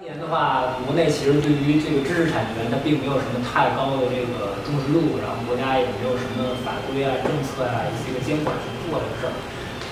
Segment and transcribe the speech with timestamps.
[0.00, 9.32] 当年的话，国内其实对于这个知识产权，它并没有什么太高的这个重视度，然后国家也没有什么法规啊、政策啊一些个监管去做这个事儿，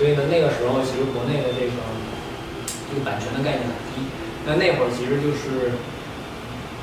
[0.01, 1.77] 所以呢，那个时候其实国内的这个
[2.89, 4.01] 这个版权的概念很低。
[4.49, 5.77] 那那会儿其实就是，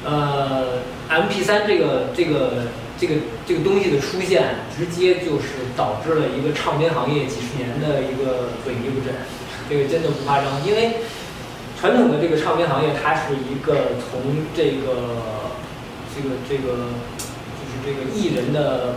[0.07, 9.11] 呃，M P 三这个这个这个这个东西的出现，直接就是导致了一个唱片行业几十年的一个萎靡不振。
[9.67, 11.03] 这个真的不夸张，因为
[11.79, 14.21] 传统的这个唱片行业，它是一个从
[14.57, 15.13] 这个
[16.15, 16.89] 这个这个
[17.57, 18.95] 就是这个艺人的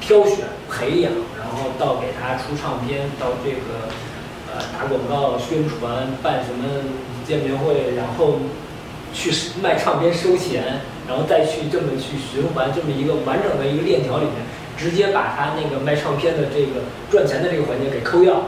[0.00, 3.88] 挑选、培养，然后到给他出唱片，到这个
[4.52, 6.68] 呃打广告、宣传、办什么
[7.24, 8.40] 见面会，然后
[9.14, 9.30] 去
[9.62, 14.34] 卖唱片收钱，然后再去这么去循环这么一个完整的一个链条里面，
[14.76, 18.42] 直接把他那个卖唱片的这个赚钱的这个环节给抠掉。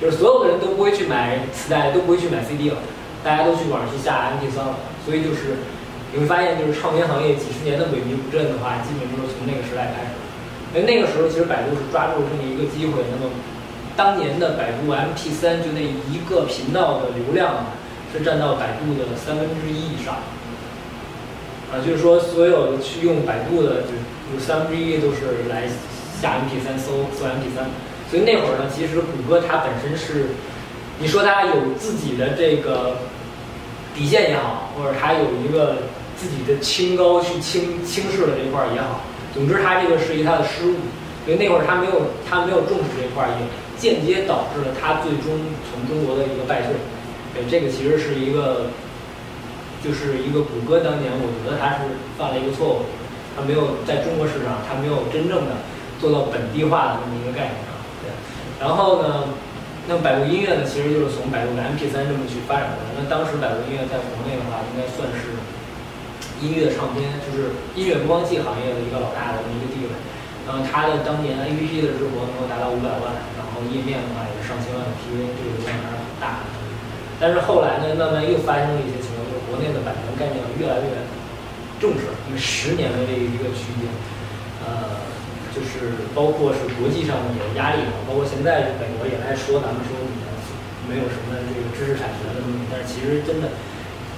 [0.00, 2.76] 就是所有的人都不会去买磁带，都不会去买 CD 了，
[3.24, 4.76] 大家都去网上去下 MP3 了。
[5.04, 5.58] 所以就是
[6.12, 10.12] 你会发现，就是唱片行业几十年的萎靡不振的话，基本就是从那个时代开始。
[10.74, 13.32] 因为那个时候其实百度是抓住了这么一个机会，那么
[13.96, 17.78] 当年的百度 MP3 就那一个频道的流量啊
[18.12, 20.16] 是占到百度的三分之一以上。
[21.70, 23.94] 啊，就是说所有的去用百度的，就
[24.34, 25.68] 有三分之一都是来
[26.20, 27.66] 下 MP3 搜搜 MP3。
[28.10, 30.26] 所以那会儿呢，其实谷歌它本身是，
[30.98, 32.98] 你说它有自己的这个
[33.94, 35.76] 底线也好，或者他有一个
[36.16, 39.00] 自己的清高去轻轻视的这块儿也好，
[39.32, 40.74] 总之他这个是一他的失误。
[41.24, 43.48] 所以那会儿他没有他没有重视这块儿，也
[43.80, 45.40] 间接导致了他最终
[45.72, 46.76] 从中国的一个败退。
[47.32, 48.68] 对，这个其实是一个，
[49.82, 52.84] 就是一个谷歌当年我觉得他是犯了一个错误，
[53.34, 55.64] 他没有在中国市场，他没有真正的
[55.98, 57.72] 做到本地化的这么一个概念上。
[58.04, 58.12] 对。
[58.60, 59.24] 然后呢，
[59.84, 62.96] 那百度音乐呢，其实就是从百度的 MP3 这么去发展过来。
[62.96, 65.36] 那当时百度音乐在国内的话，应该算是
[66.40, 69.92] 音乐唱片，就是音乐播放器行业的一个老大的这么一个地位。
[70.48, 76.48] 然后它的当年 APP 的日活能够达到五百万，然后页面的话也是上千万的 PV，这个流量还是很大的。
[77.20, 81.04] 但是后来呢，慢慢又发生了一些情况，就是国内的版权概念越来越
[81.76, 83.84] 重视，因为十年的这一个区间，
[84.64, 85.12] 呃。
[85.54, 90.18] 就是包括是国际上的压力嘛，包括现在美国也在说，咱们说你
[90.90, 93.54] 没有什么这个知识产权的东西，但是其实真的，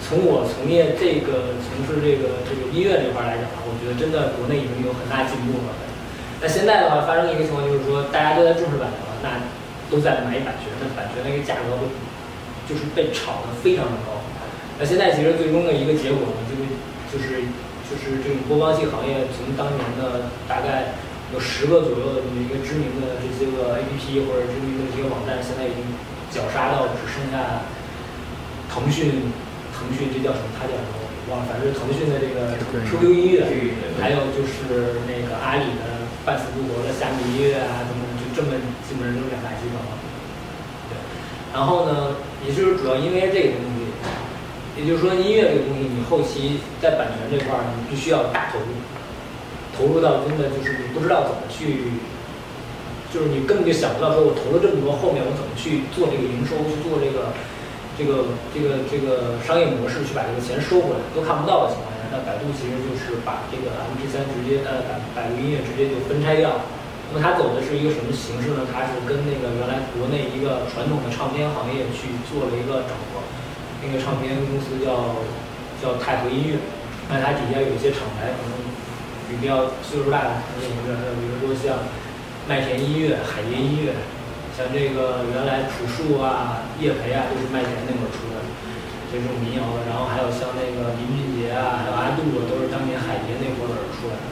[0.00, 5.76] 从我从业这个从事这个这个音乐这块来讲，我觉得真的国内已经有很大进步了。
[6.41, 9.28] 那现在的话，发生一个情况就是说，大家都在重视版权了，那
[9.92, 11.84] 都在买版权，那版权那个价格会
[12.64, 14.25] 就是被炒得非常的高。
[14.80, 16.64] 那现在其实最终的一个结果呢，就是
[17.12, 17.44] 就是
[17.84, 20.96] 就是这种播放器行业从当年的大概。
[21.34, 25.82] 有十个左右的这么一个知名的这些个 A P P 或者知名的这些网站，现在已经
[26.31, 27.66] 绞杀到只剩下
[28.70, 29.32] 腾讯，
[29.75, 30.54] 腾讯这叫什么？
[30.54, 31.03] 它叫什么？
[31.26, 32.54] 我忘了，反正腾讯的这个
[32.87, 33.42] Q Q 音乐，
[33.98, 38.54] 还有就是那个阿里的半死不活的虾米音乐啊，等等，就这么
[38.87, 39.82] 基本上就两大机构。
[40.87, 40.94] 对，
[41.50, 42.14] 然后呢，
[42.47, 43.91] 也就是主要因为这个东西，
[44.78, 48.70] 也就是说音乐这个东西，你后期在版权这块儿，你必须要大投入。
[49.76, 51.92] 投入到真的就是你不知道怎么去，
[53.12, 57.37] 就是你根本就想不到说，我投了这么多，后面我怎么去做这个营收，去做这个
[57.97, 66.64] 这个这个这个商业模式，去把这个钱收回来，都看不到的情况下，那百度其实就是把这个 MP3 直接呃百百度音乐直接就分拆掉。
[67.12, 68.66] 那么它走的是一个什么形式呢？
[68.72, 73.22] 它是跟那个原来国内一个传统的唱片行业去做了一个整合，
[73.78, 75.20] 那个唱片公司叫
[75.78, 76.58] 叫泰和音乐，
[77.06, 78.66] 那它底下有一些厂牌可能。
[79.26, 81.82] 比较岁数大的朋友们，比如说像
[82.47, 83.98] 麦田音乐、海蝶音乐，
[84.54, 88.38] 像这个原来朴树啊、叶培啊，都是麦田那会儿出的，
[89.10, 89.91] 这种民谣的。
[89.91, 94.26] 然后还有像那个林俊杰啊，还有阿杜啊，都是当年海蝶那会儿出来的。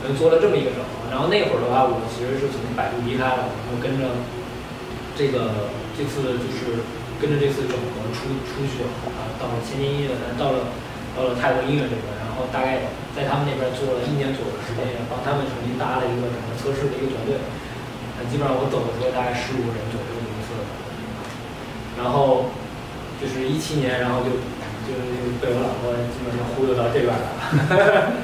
[0.00, 1.12] 对，做了这么一个整合。
[1.12, 4.24] 然后那会儿的话，我其实是从百度离开了，然后跟着
[5.12, 6.80] 这个这次就是
[7.20, 8.88] 跟着这次整合出出去了
[9.20, 10.72] 啊，到了千年音乐，到了
[11.12, 12.08] 到了泰国音乐这边。
[12.38, 12.86] 然后大概
[13.18, 17.34] 在他们那边做了一年左右的时间，也帮他们重新搭了一个整个测试的一个团队。
[18.14, 20.70] 那基本上我走的时候大概十五个人左右的一个测试。
[21.98, 22.54] 然后
[23.18, 24.38] 就是一七年，然后就
[24.86, 24.94] 就
[25.42, 28.14] 被我老婆基本上忽悠到这边来了。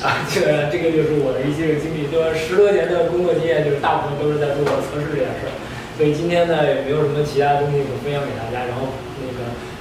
[0.00, 5.52] 啊，这个这个就是我的一些个经历，就是十多年的工作经验，就是大部分都是在做测试这件事儿。
[6.00, 8.64] 所以今天呢，也没有什么其他东西可分享给大家。
[8.64, 8.96] 然后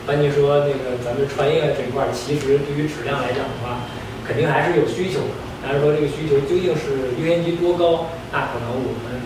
[0.10, 3.86] 关键说那个咱们传音乐这一块儿，其实对于质量来讲的话，
[4.26, 5.38] 肯定还是有需求的。
[5.62, 9.22] 但是说这个需求究竟是优先级多高，那可能我们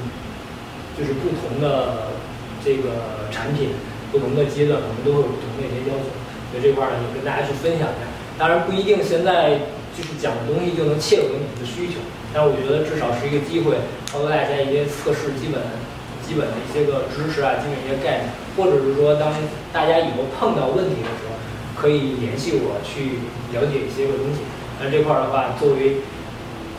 [1.00, 2.12] 就是不同的
[2.60, 3.72] 这个产品、
[4.12, 6.12] 不同的阶段，我们都会有不同的一些要求。
[6.52, 8.12] 所以这块儿呢也跟大家去分享一下。
[8.36, 12.04] 当然不一定现在就是讲的东西就能切合你们的需求，
[12.36, 13.80] 但是我觉得至少是一个机会，
[14.12, 15.64] 帮助大家一些测试基本
[16.26, 19.30] 基本的一些个知识啊，基本一些概念，或者是说当
[19.72, 21.36] 大家以后碰到问题的时候，
[21.76, 23.20] 可以联系我去
[23.52, 24.42] 了解一些个东西。
[24.82, 26.02] 那这块儿的话，作为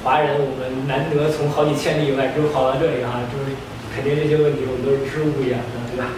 [0.02, 3.56] 华人，我们难得从好几千里以外就跑到这里哈，就是
[3.94, 6.12] 肯定这些问题我们都是知无不言的，对吧？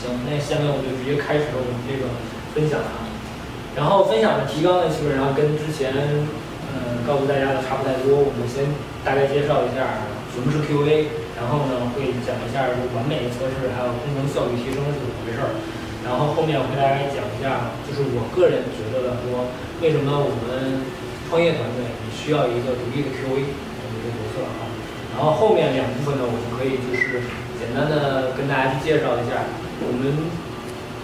[0.00, 2.10] 行，那下面我们就直接开始我们这个
[2.54, 3.06] 分享啊。
[3.74, 5.94] 然后分享的提纲呢，基本上跟之前
[6.68, 8.20] 嗯告诉大家的差不太多。
[8.20, 8.68] 我们先
[9.04, 11.06] 大概介绍一下什么是 QA，
[11.42, 15.58] 然后呢会讲一下完美的测试，还有工程效率提升是怎么回事儿。
[16.06, 19.50] 然后后面我给大家讲一下，就是我个人觉得的说，
[19.82, 20.86] 为什么我们
[21.26, 21.82] 创业团队
[22.14, 24.70] 需要一个独立的 QA 这么一个角色啊。
[25.18, 27.26] 然后后面两部分呢，我们可以就是
[27.58, 29.50] 简单的跟大家去介绍一下
[29.82, 30.30] 我们。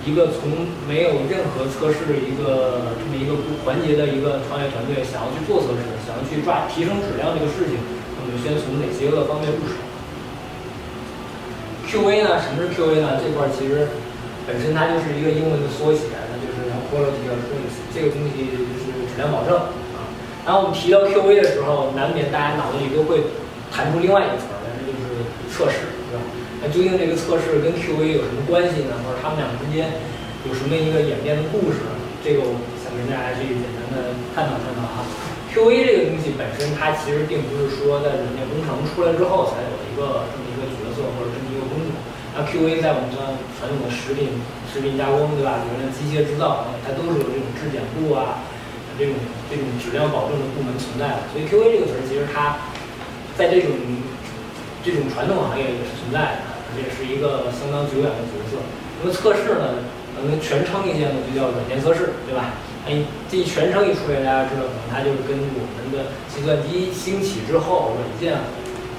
[0.07, 0.49] 一个从
[0.89, 7.77] 没有任何测试一个这么一个环节的一个创业团队，想要去做测试，想要去抓提升质量这个事情，
[8.17, 9.77] 我们先从哪些个方面入手
[11.89, 12.37] ？QA 呢？
[12.45, 13.17] 什么是 QA 呢？
[13.25, 13.89] 这块其实
[14.45, 19.57] 本身它就是一个英文的缩写，那就是 Quality Assurance，这个东西就是质量保证
[19.97, 20.05] 啊。
[20.45, 23.25] 然后我们提到 QA 的时候，难免大家脑子里都会
[23.73, 25.89] 弹出另外一个词儿，那就是测试。
[26.09, 26.25] 对吧
[26.61, 28.93] 那究竟这个测试跟 QA 有什么关系呢？
[29.05, 29.89] 或者他们两个之间
[30.45, 31.81] 有什么一个演变的故事？
[32.21, 32.53] 这个我
[32.85, 35.09] 想跟大家去简单的探讨探讨啊。
[35.49, 41.48] QA 这个东西本身，它其实并不是说在软件工程出来之后才有一个这么一个角色或者这么。
[42.39, 44.39] 那 QA 在我们的传统的食品
[44.71, 45.59] 食品加工对吧？
[45.59, 48.47] 比如说机械制造，它都是有这种质检部啊，
[48.95, 49.19] 这种
[49.51, 51.27] 这种质量保证的部门存在的。
[51.35, 52.71] 所以 QA 这个词儿其实它
[53.35, 53.75] 在这种
[54.87, 56.55] 这种传统行业也是存在的。
[56.77, 58.61] 也是一个相当久远的角色。
[59.01, 59.81] 那么测试呢，
[60.15, 62.53] 可能全称一些呢，就叫软件测试，对吧？
[62.87, 68.37] 哎，这一全称一出来，大家知道，可能它就是跟我们的计算机兴起之后，软件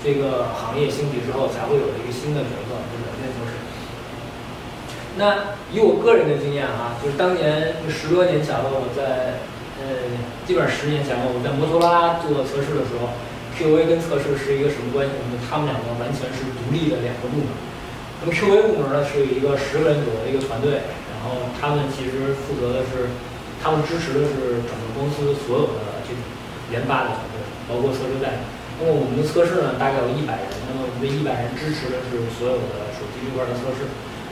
[0.04, 2.74] 这个行业兴起之后，才会有一个新的角色，
[5.20, 9.36] 那以我个人的经验啊，就是当年十多年前了，我在
[9.84, 10.08] 呃，
[10.48, 13.12] 基本上十年前了，我在摩托罗拉做测试的时候。
[13.60, 15.36] QA 跟测试是一个什么关系呢？
[15.44, 17.52] 他们两个完全是独立的两个部门。
[18.24, 23.12] 那么 QA 部门呢，是有一个十个人左右的一个团队，然后他们其实负责的是，
[23.60, 26.24] 他们支持的是整个公司所有的这种
[26.72, 28.48] 研发的团队，包括测试代码。
[28.80, 33.84] 那么我们的测试呢，大概有一百人，那么我们这一百人支持的是所有的手机这块的测试。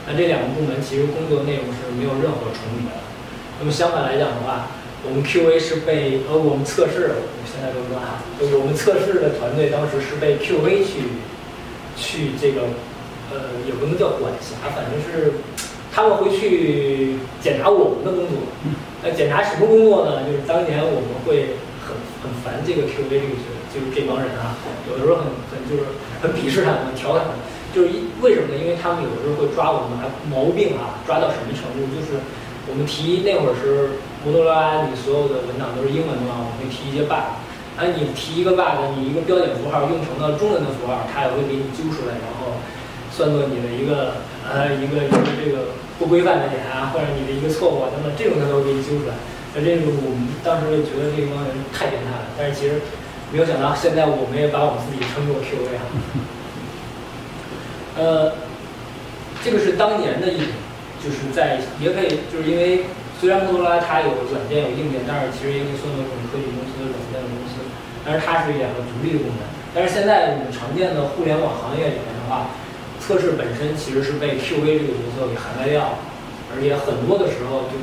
[0.08, 3.04] 那这两个部门其实工作内容是没有任何重叠的。
[3.60, 4.72] 那么相反来讲的话，
[5.04, 8.24] 我们 QA 是被呃我们测试，我现在都说哈，
[8.58, 11.20] 我们测试的团队当时是被 QA 去
[11.98, 12.72] 去这个
[13.30, 15.44] 呃也不能叫管辖，反正是
[15.92, 18.48] 他们会去检查我们的工作。
[19.04, 20.24] 那检查什么工作呢？
[20.24, 23.36] 就是当年我们会很很烦这个 QA 这个
[23.74, 24.56] 就是这帮人啊，
[24.90, 25.84] 有的时候很很就是
[26.22, 27.42] 很鄙视他们，调侃他们，
[27.78, 28.58] 就是一为什么呢？
[28.58, 30.02] 因为他们有的时候会抓我们
[30.34, 31.86] 毛病啊，抓到什么程度？
[31.94, 32.18] 就是
[32.66, 34.02] 我们提那会儿是。
[34.26, 36.42] 摩托罗拉，你所有的文档都是英文的嘛？
[36.42, 37.38] 我们会提一些 bug，
[37.80, 42.60] 啊，你提一个 bug，你一个标点符号用成了中文的符号，它也会给你揪出来，然后
[43.14, 49.16] 算作你的一个呃一个一个这个不规范的点啊，或者你的一个错误啊等等，这种它都会给你揪出来。
[49.56, 52.82] 那这个我们当时觉得这帮人太变态了，但是其实
[53.32, 55.88] 没有想到，现在我们也把我们自己称作 QA 啊。
[57.98, 58.32] 呃，
[59.44, 60.48] 这个是当年的一种，
[61.04, 62.86] 就是在也可以就是因为。
[63.18, 67.58] 虽然摩托罗拉它有软件有硬件，但是其实也可以算作一种科技公司的、软件的公司。
[68.06, 69.42] 但是它是两个独立的部门。
[69.74, 72.54] 但是现在我们常见的互联网行业里面的话，
[73.02, 75.98] 测试本身其实是被 QA 这个角色给涵盖掉了，
[76.54, 77.82] 而且很多的时候就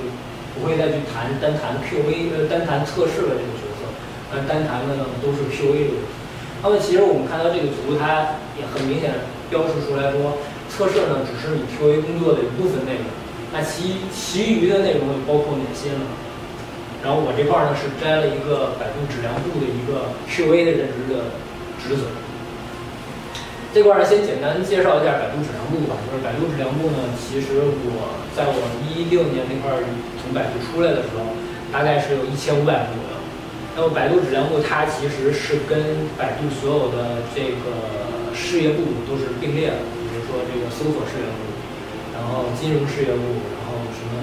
[0.54, 3.90] 不会再去谈单谈 QA 呃单谈测试的这个角色，
[4.30, 6.14] 而单谈的呢都是 QA 的角色。
[6.62, 9.11] 那么其实我们看到这个图，它也很明显
[9.51, 13.05] 标示出来说，测试呢只是你 QA 工作的一部分内容。
[13.53, 16.07] 那其其余的内容又包括哪些呢？
[17.05, 21.29] 然后我这块儿呢是摘了一个百度质量部的一个 QA 的认知的
[21.77, 22.09] 职责。
[23.75, 25.99] 这块儿先简单介绍一下百度质量部吧。
[26.07, 29.85] 就是百度质量部呢，其实我在我一六年那块儿
[30.23, 31.37] 从百度出来的时候，
[31.71, 33.15] 大概是有一千五百部左右。
[33.77, 37.75] 那么百度质量部它其实是跟百度所有的这个
[38.35, 41.55] 事业部都是并列的，比如说这个搜索事业部。
[42.14, 44.23] 然后金融事业部，然后什么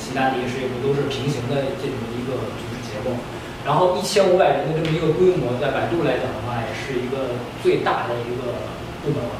[0.00, 3.12] 其他的一些事业部都是平行的这种一个组织结构。
[3.60, 8.72] 然后一千五百人的这么一个规模，在百度来讲的话，也是一个最大的一个
[9.04, 9.36] 部门了。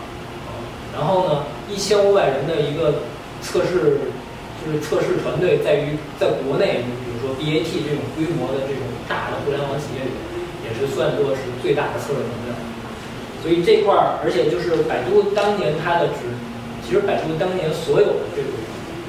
[0.92, 3.00] 然后呢，一千五百人的一个
[3.40, 4.12] 测试
[4.60, 10.12] 就是测试团队在于在国内，比如说 BAT 这种规模的这种大的互联网企业里，
[10.68, 12.52] 也是算作是最大的测试团队。
[13.40, 16.28] 所以这块儿，而且就是百度当年它的职，
[16.84, 18.52] 其实百度当年所有的这种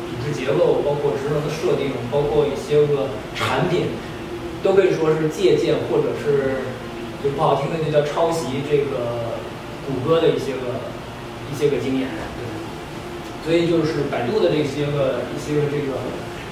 [0.08, 3.92] 组织结构，包括职能的设定，包括一些个产品，
[4.64, 6.64] 都可以说是借鉴或者是
[7.20, 9.36] 就不好听的就叫抄袭这个
[9.84, 10.80] 谷歌的一些个
[11.52, 12.08] 一些个经验。
[12.40, 12.48] 对
[13.44, 16.00] 所以就是百度的这些个一些个这个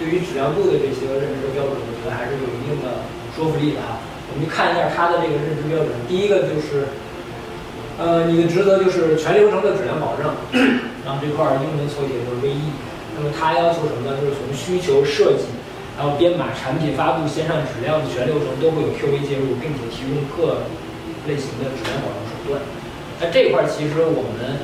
[0.03, 3.07] 对于质量度的这些个认知的标准，我觉得还是有一定的
[3.37, 4.03] 说服力的哈。
[4.27, 6.91] 我们去看一下它的这个认知标准，第一个就是。
[7.99, 10.31] 呃，你的职责就是全流程的质量保证，
[11.03, 12.71] 然后这块儿英文缩写就是 VE。
[13.19, 14.15] 那么它要求什么呢？
[14.15, 15.51] 就是从需求设计，
[15.99, 20.63] 然后编码、产品发布、线上质量的全流程都会有 QA 介入，并且提供各
[21.27, 22.63] 类型的质量保证手段。
[23.19, 24.63] 那这块儿其实我们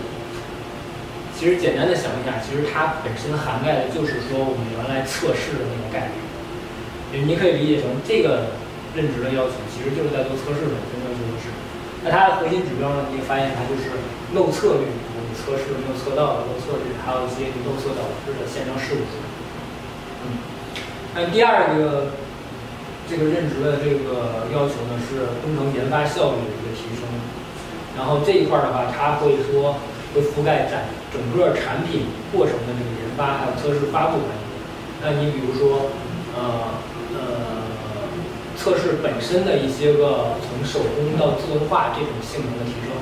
[1.36, 7.28] 其实简单的想一下，其实它本身涵盖的就是说我们原来测试的那个概念。
[7.28, 8.56] 你可以理解成这个
[8.96, 11.52] 任职的要求，其实就是在做测试的，真的就是。
[12.06, 13.10] 那它的核心指标呢？
[13.10, 13.90] 你会发现它就是
[14.38, 19.02] 漏测率，你测试没有测到的漏测率，还有一些漏测导致的线上事故。
[20.22, 20.38] 嗯，
[21.16, 22.14] 那第二个
[23.10, 27.10] 这个任职的这个要求呢，是工程研发效率的一个提升。
[27.98, 29.82] 然后这一块的话，它会说
[30.14, 30.78] 会覆盖整
[31.10, 34.46] 整个产品过程的这个研发，还有测试发布环节。
[35.02, 35.90] 那你比如说，
[36.38, 36.70] 呃
[37.18, 37.65] 呃。
[38.58, 42.96] 测试本身的一些个从手工到自动化这种性能的提升，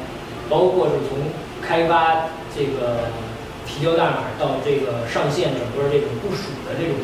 [0.50, 1.18] 包括是从
[1.62, 3.10] 开发这个
[3.66, 7.00] 提交代码到这个上线整个这种部署的这种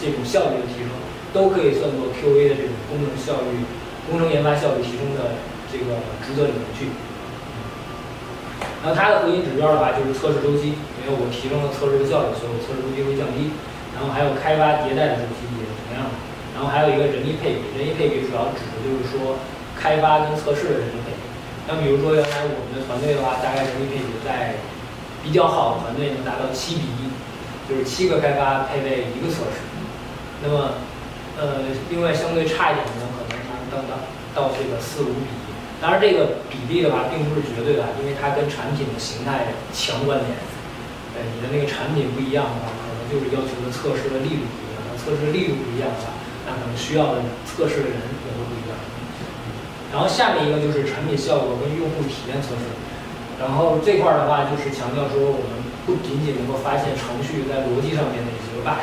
[0.00, 0.90] 这种效率的提升，
[1.32, 3.64] 都可以算作 QA 的这种工程效率、
[4.10, 5.38] 工程研发效率提升的
[5.72, 6.90] 这个职责里面去。
[8.84, 13.50] 然后它的核心指标的话就是测试周期，因为我提升了测试的效率，所以我测试周期会降低。
[13.96, 15.45] 然后还有开发迭代的周期。
[16.56, 19.36] 然后还有一个人力配比，人力配比主要指的就是说
[19.76, 21.20] 开发跟测试的人力配比。
[21.68, 24.56] 那比如说原来我们的团队的话，大概人力配比在
[25.20, 27.12] 比较好的团队能达到七比一，
[27.68, 29.60] 就是七个开发配备一个测试。
[30.40, 30.80] 那么，
[31.36, 31.60] 呃，
[31.92, 33.92] 另外相对差一点的呢，可能能到到
[34.32, 35.44] 到这个四五比一。
[35.76, 40.32] 当然这个比例的话并不是绝对的，因为它跟产品的形态强关联。
[41.12, 44.80] 呃，你的那个产品不一样的话，可能就是要求的测试的力度不一样。
[44.96, 46.15] 测试力度不一样的话，
[46.46, 48.78] 那可能需要的测试的人也会不一样。
[49.90, 52.70] 然后下面一个就是产品效果跟用户体验测试。
[53.36, 58.80] 然后这块儿的话就是强调说，我们不仅仅能够发现程序在逻辑上面的一些 bug，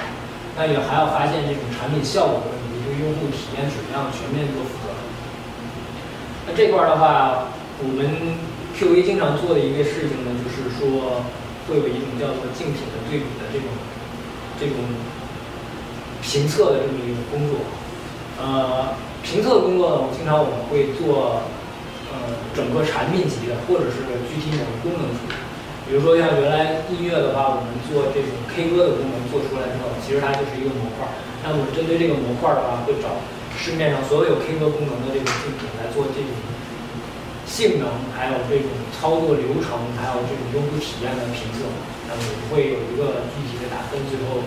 [0.60, 4.93] 那也还要发现这种产品效果的问题，对用户体验质量全面做负责。
[6.46, 7.48] 那这块儿的话，
[7.79, 8.38] 我们
[8.75, 11.24] QA 经常做的一个事情呢，就是说
[11.65, 13.72] 会有一种叫做竞品的对比的这种
[14.60, 14.84] 这种。
[16.24, 17.60] 评测的这么一个工作，
[18.39, 21.44] 呃，评测的工作呢，我经常我们会做，
[22.08, 25.12] 呃，整个产品级的，或者是具体某个功能。
[25.84, 31.03] 比如说像原来音乐的话，我们做这种 K 歌的功能做出来之后，其实它就是一个模块。
[31.44, 33.20] 那我们针对这个模块的话，会找
[33.60, 36.32] 市面上所有 K 歌功能的这种竞品来做这种
[37.44, 41.68] 性能，还有这种操作流程，还有这种用户体验的评测。
[42.08, 44.39] 那我们会有一个具体的打分，最后。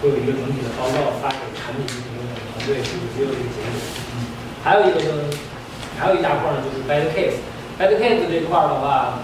[0.00, 2.22] 会有一个整体的报告发给产品经理
[2.54, 3.74] 团队去只有这个结果。
[4.62, 5.26] 还有一个呢，
[5.98, 7.38] 还有一大块呢，就是 bad case。
[7.78, 9.22] bad case 这块的话，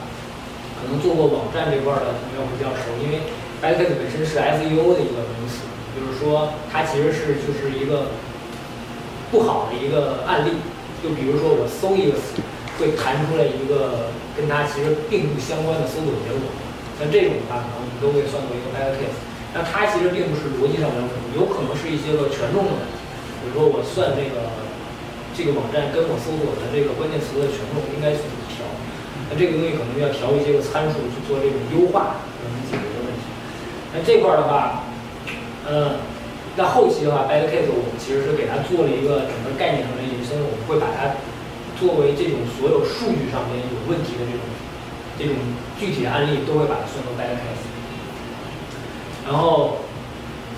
[0.79, 3.23] 可能做过网站这块的朋友会比较熟，因为
[3.63, 8.11] bad case 本身是 SEO 的一个名词，就是说它其实是就是一个
[9.31, 10.51] 不好的一个案例。
[11.03, 12.41] 就比如说我搜一个词，
[12.79, 16.49] 会弹出来一个跟它其实并不相关的搜索结果，
[16.99, 19.34] 像这种的话，可能我们都会算作一个 bad case。
[19.55, 22.99] 那它其实并不是逻辑上没有问题，有可能是一些个权重的问题。
[23.39, 24.51] 比如说我算这个
[25.31, 28.67] 这个网站跟我搜索的这个关键词的权重应该去怎么调，
[29.31, 33.23] 那这个东西可能要调一些个参数去做这种优化，能解决的问题。
[33.95, 34.83] 那这块儿的话，
[35.63, 36.03] 呃，
[36.59, 41.15] 那后期的话，bad case 我们其实是给它做了一个整个概念上的延伸，我们会把它
[41.79, 44.43] 作为这种所有数据上面有问题的这种
[45.15, 45.35] 这种
[45.79, 47.74] 具体的案例，都会把它算作 bad case。
[49.25, 49.79] 然后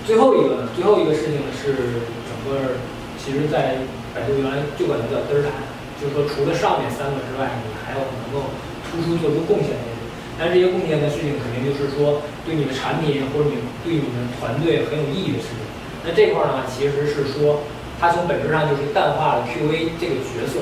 [0.05, 2.79] 最后一个呢最后一个事情呢是整个，
[3.17, 3.75] 其实，在
[4.15, 5.51] 百度原来就管它叫嘚儿塔，
[5.99, 8.51] 就是说除了上面三个之外，你还要能够
[8.87, 9.97] 突出做出贡献的人。
[10.39, 15.63] 但这些贡献的事情肯定就是说对你的产品或者你对你们团队很有意义的事情。
[16.05, 17.63] 那这块儿呢，其实是说
[17.99, 20.61] 它从本质上就是淡化了 QA 这个角色。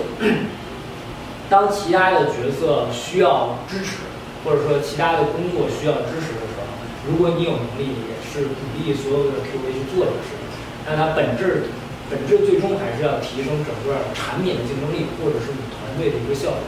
[1.50, 4.02] 当其他的角色需要支持，
[4.46, 6.34] 或者说其他的工作需要支持。
[7.10, 10.46] 如果你有能力，也是鼓励所有的 QA 去做这个事情，
[10.86, 11.70] 但它本质
[12.10, 16.64] 本质最终还是要提升整个产品的竞争力，或者是你团队的一个效率。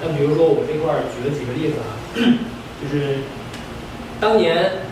[0.00, 1.92] 那比如说我这块举了几个例子啊，
[2.80, 3.18] 就是
[4.20, 4.88] 当年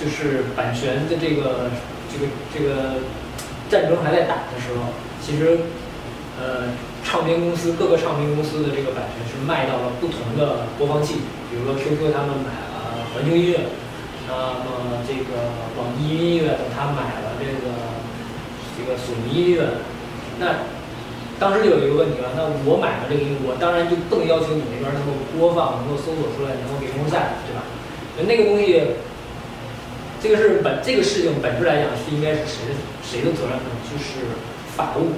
[0.00, 1.70] 就是版权的这个
[2.12, 3.00] 这个这个
[3.70, 4.92] 战争还在打的时候，
[5.22, 5.58] 其实
[6.40, 6.68] 呃。
[7.06, 13.60] 唱片公司各个唱片公司的这个版权是卖到了不同的播放器，比如说 QQ 他们买了环球音乐，
[14.28, 17.72] 那么这个网易音乐等他买了这个
[18.76, 19.62] 这个索尼音乐，
[20.38, 20.66] 那
[21.38, 27.62] 当时就有一个问题了，那我买了这个音乐，我当然就不能要求你那边能够播放，能够搜索出来，能够给用户下载，对吧？
[28.24, 28.98] 那个东西，
[30.20, 32.72] 这个是本这个事情本质来讲是应该是谁
[33.04, 33.68] 谁的责任呢？
[33.86, 34.34] 就是
[34.74, 35.14] 法务。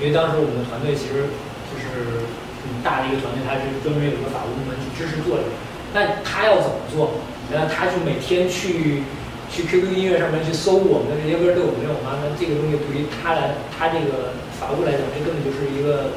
[0.00, 1.30] 因为当时我们的团队其实
[1.70, 2.26] 就是
[2.62, 5.52] 很大的一个团队，他是专门有一个法务部门去支持做这个。
[5.94, 7.16] 那他要怎么做？
[7.52, 9.04] 那他就每天去
[9.52, 12.16] 去 QQ 音乐上面去搜我们的这些歌对我们用吗？
[12.24, 16.16] 那这个东西对于他来，他这个法务来讲，这根本就是一个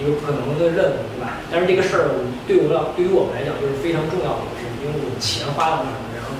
[0.00, 1.36] 一个不可能的任务，对吧？
[1.52, 2.08] 但是这个事儿，
[2.48, 6.32] 对我要对于我们来讲就是非常重要的一个事，因为我们钱花到那儿，然后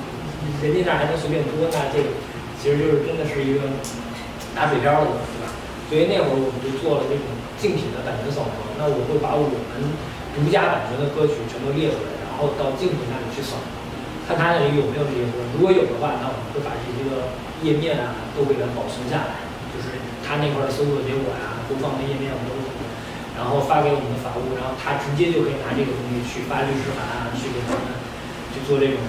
[0.64, 2.08] 人家那儿还能随便多，那这个
[2.56, 3.68] 其实就是真的是一个
[4.56, 5.12] 打水漂了。
[5.90, 7.26] 所以那会儿我们就做了这种
[7.58, 8.54] 竞品的版权扫描。
[8.78, 9.58] 那我会把我们
[10.38, 13.79] 独家版权的歌曲全都列出来，然后到竞品那里去扫描，
[14.30, 15.42] 看他那里有没有这些歌。
[15.58, 17.34] 如果有的话，那我们会把这些个
[17.66, 19.42] 页面啊都给它保存下来，
[19.74, 22.54] 就是他那块的搜索结果呀、播放的页面我们都，
[23.34, 27.90] 然后发给我们的法务，然后他直接就可以拿这个东西去发律师函啊，去给他们
[28.54, 29.02] 去做这种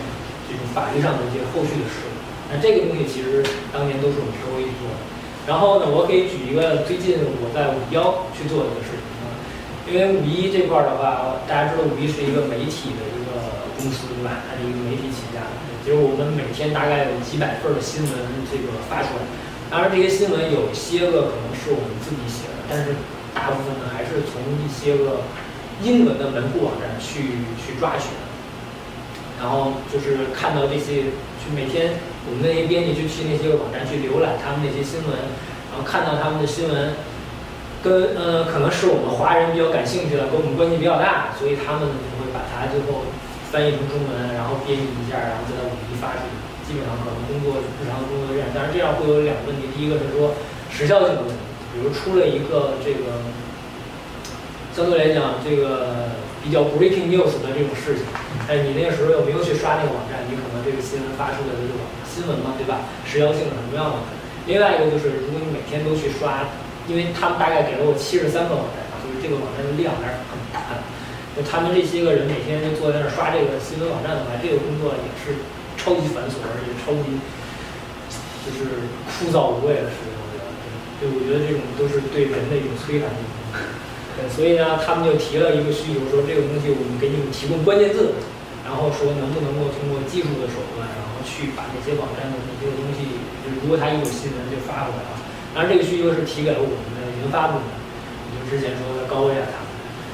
[0.49, 2.09] 这种法律上的一些后续的事。
[2.49, 4.99] 那这个东西其实当年都是我们 QA 做的。
[5.47, 9.35] 然后呢，我可以举一个最近我在五幺去做的一个事情啊，
[9.87, 14.47] 因为五一这块儿的话，大家知道五一是一个媒体的一个公司对吧？
[14.47, 15.10] 它是一个媒体，
[15.85, 18.13] 就是我们每天大概有几百份的新闻
[18.49, 19.23] 这个发出来，
[19.69, 22.95] 当然这些新闻有些个可能是我们自己写的，但是
[23.33, 25.21] 大部分呢还是从一些个
[25.81, 28.25] 英文的门户网站去去抓取的，
[29.41, 31.11] 然后就是看到这些。
[31.41, 31.97] 去每天，
[32.29, 36.93] 我们那些编辑就去那些个网站去浏览他们那些新闻，然后看到他们的新闻，
[37.81, 43.09] 跟呃可能是我们华人比较感兴趣的，跟我们关系比较大，所以他们就会把它最后
[43.49, 45.65] 翻译成中文，然后编辑一下，然后再在
[46.01, 46.33] 发出去。
[46.65, 50.33] 基本上可能工作日常工作这样，但是这样会有两个问题，第一个是说
[50.73, 51.39] 时效性的问题，
[51.71, 53.21] 比如出了一个这个
[54.73, 56.17] 相对来讲这个。
[56.41, 58.01] 比较 breaking news 的这种事情，
[58.49, 62.81] 哎，你那个时候又没有去刷那个网站，你可能这个新闻发出来的这种新闻嘛，对吧？
[63.05, 64.09] 时效性是很重要的。
[64.49, 66.49] 另外一个就是，如果你每天都去刷，
[66.89, 70.81] 因为他们大概给了我七十三个网站，就是这个网站的量还是很大的。
[71.37, 75.45] 就他们这些个人每天就坐在那儿刷这个新闻网站的话，这个工作也是
[75.81, 77.17] 超级繁琐，而且超级
[78.45, 80.13] 就是枯燥无味的事情。
[80.13, 80.45] 我觉得，
[81.01, 83.09] 对，我觉得这种都是对人的一种摧残。
[84.29, 88.13] 所以呢，他们就提了一个需求，说这个东西我们给你们提供关键字，
[88.61, 95.17] 然后说能不能够通过技术的手段，然后去把那些网站的那些东西，就是如果他一有新闻就发过来了。
[95.57, 97.65] 当然，这个需求是提给了我们的研发部门，
[98.29, 99.69] 就之前说的高亚他们。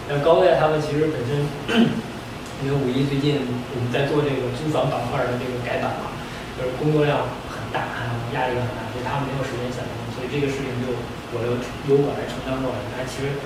[0.08, 1.44] 那高亚他们其实本身，
[2.64, 3.44] 因为五一最近
[3.78, 6.18] 我们在做这个租房板块的这个改版嘛，
[6.58, 7.86] 就是工作量很大，
[8.34, 9.86] 压力很大，所以他们没有时间想
[10.18, 10.98] 所以这个事情就
[11.32, 12.82] 我由由我来承担过来。
[12.98, 13.38] 但其实。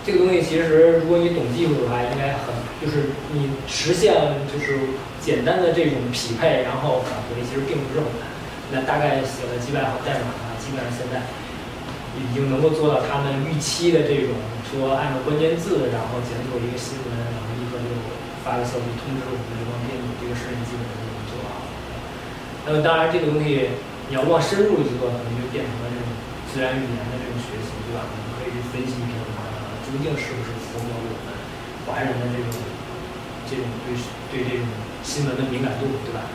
[0.00, 4.16] 这个东西其实，如果你懂技术的话，应该很就是你实现
[4.48, 8.24] 就是简单的这种匹配，然后返回，其实并不是很难。
[8.72, 11.20] 那大概写了几百行代码的话，基本上现在
[12.16, 14.40] 已经能够做到他们预期的这种
[14.72, 17.49] 说按照关键字，然后检索一个新闻，然后
[18.50, 21.70] 发个消息通知我们这帮编辑，这个事情基本上就能做好。
[22.66, 23.78] 那么当然，这个东西
[24.10, 26.10] 你要往深入去做，可能就变成了这种
[26.50, 28.02] 自然语言的这种学习，对吧？
[28.10, 29.22] 我们可以去分析一下。
[29.86, 31.34] 究竟是不是符合我们
[31.86, 32.50] 华人的这种
[33.46, 33.94] 这种对
[34.34, 34.66] 对这种
[35.02, 36.26] 新闻的敏感度，对吧？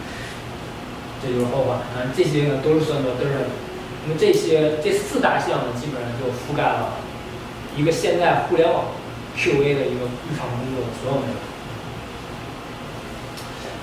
[1.20, 1.84] 这就是后话。
[2.00, 3.52] 啊，这些呢都是算作根儿。
[4.08, 6.96] 那么这些这四大项呢，基本上就覆盖了
[7.76, 8.96] 一个现在互联网
[9.36, 11.55] QA 的一个日常工作的所有内容。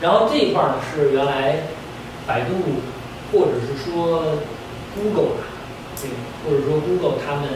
[0.03, 1.63] 然后这一块呢是原来
[2.27, 2.83] 百度
[3.33, 4.37] 或者是说
[4.95, 5.49] Google 啊，
[5.97, 6.11] 对，
[6.45, 7.49] 或者说 Google 他们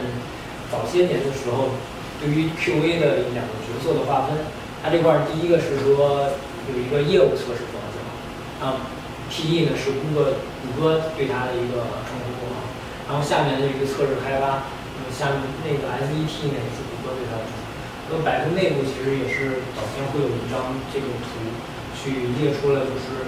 [0.71, 1.69] 早些年的时候。
[2.17, 4.41] 对于 QA 的两个角色的划分，
[4.81, 6.33] 它这块第一个是说
[6.65, 8.01] 有一个业务测试方向，
[8.57, 8.89] 啊
[9.29, 12.49] ，PE 呢是 Google 谷歌对它的一个称呼，
[13.05, 14.65] 然后下面的一个测试开发，
[14.97, 17.45] 那么下面那个 SET 呢也是谷歌对它的。
[18.09, 21.37] 那百度内部其实也是早先会有一张这种图，
[22.07, 23.27] 去列出了就是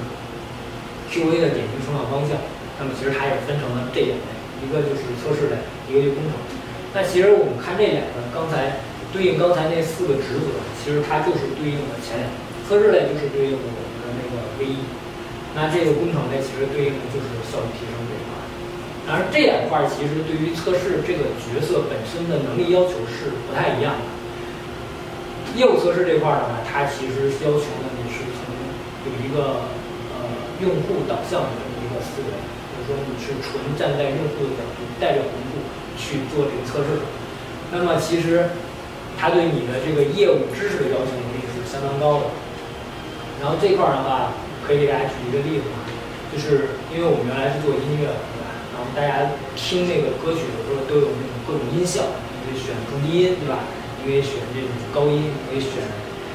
[1.11, 2.39] QA 的典型成长方向。
[2.79, 4.31] 那么其实它也分成了这两类，
[4.63, 5.59] 一个就是测试类，
[5.91, 6.39] 一个就工程。
[6.95, 8.79] 那其实我们看这两个，刚才
[9.11, 12.39] 对应刚才那四个职责，其实它就是对应的前两个。
[12.63, 14.79] 测试类就是对应的我们的那个 V1，
[15.57, 18.37] 那这个工程类其实对应的就是效率提升这一块。
[19.09, 24.05] 当然这两块其实对于测试这个角色本身的能力要求是不太一样的。
[25.57, 27.88] 业务测试这块的话，它其实要求的
[29.05, 29.67] 有一个
[30.11, 30.17] 呃
[30.59, 32.31] 用户导向的这么一个思维。
[32.79, 35.61] 就是说你是纯站在用户的角度，带着用户
[35.99, 37.03] 去做这个测试，
[37.71, 38.49] 那么其实
[39.19, 42.25] 他对你的这个业务知识的要求能力是相当高的。
[43.41, 44.31] 然后这块儿的话，
[44.65, 45.85] 可以给大家举一个例子啊，
[46.31, 48.47] 就是因为我们原来是做音乐的，对吧？
[48.71, 53.67] 然后大家听那个歌曲的时候都有那种各种音效，你可以选中低音，对吧？
[53.99, 55.83] 你可以选这种高音，你可以选，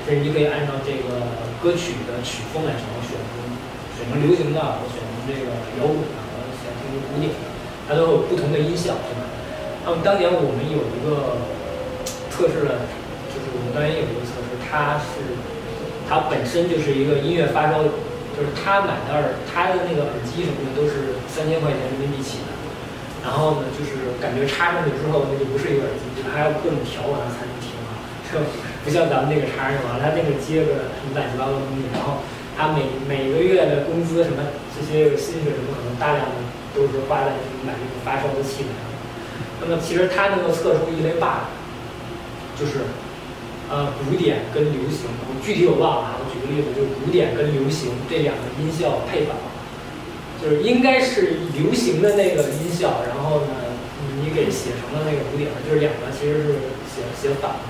[0.05, 1.33] 甚至你可以按照这个
[1.65, 3.41] 歌曲的曲风来选，选成
[3.97, 5.49] 选成流行的，我选成这个
[5.81, 6.21] 摇滚的。
[6.37, 7.41] 我喜欢听古典的，
[7.89, 9.25] 它都有不同的音效，对吧？
[9.85, 11.41] 那么当年我们有一个
[12.29, 12.85] 测试的，
[13.33, 15.41] 就是我们当年有一个测试，它是
[16.05, 17.89] 它本身就是一个音乐发烧友，
[18.37, 22.53] 就是他买的耳，他的那个耳机什么的都是三千块钱人民币起的。
[23.25, 27.97] 然后呢，就是感觉插上去之后，那就不是一个耳机，就还要各种调完才能听啊。
[28.29, 28.37] 这
[28.85, 32.23] 不像咱们那个插上吧，它那个接个什么乱七八糟东西，然后
[32.57, 34.45] 他每每个月的工资什么
[34.77, 36.37] 这些薪水什么可能大量的。
[36.75, 37.31] 都是花在
[37.65, 38.91] 买这个发烧的器材上。
[39.63, 41.47] 那么其实它能够测出一类 bug，
[42.59, 42.83] 就是
[43.71, 46.19] 呃古典跟流行，我具体我忘了啊。
[46.19, 49.47] 我举个例子，就是古典跟流行这两个音效配反了，
[50.43, 53.71] 就是应该是流行的那个音效，然后呢
[54.19, 56.49] 你给写成了那个古典的，就是两个其实是
[56.91, 57.63] 写写反了。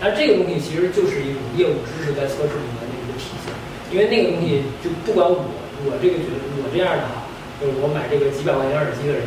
[0.00, 3.50] 但这个东西其实就是一种业务知识在测试里面的一个体现，
[3.90, 5.42] 因为那个东西就不管我
[5.86, 7.26] 我这个觉得我这样的哈。
[7.58, 9.26] 就是我买这个几百块钱耳机的人，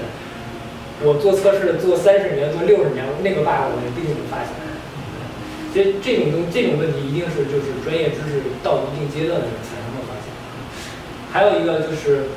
[1.03, 4.55] 我做测试做三十年做六十年，那个 bug 我也必定能发现。
[5.75, 10.31] 所以这种东这种问题一定是就是专业知识到一定阶段的人才能够发现。
[11.27, 12.31] 还有一个就是，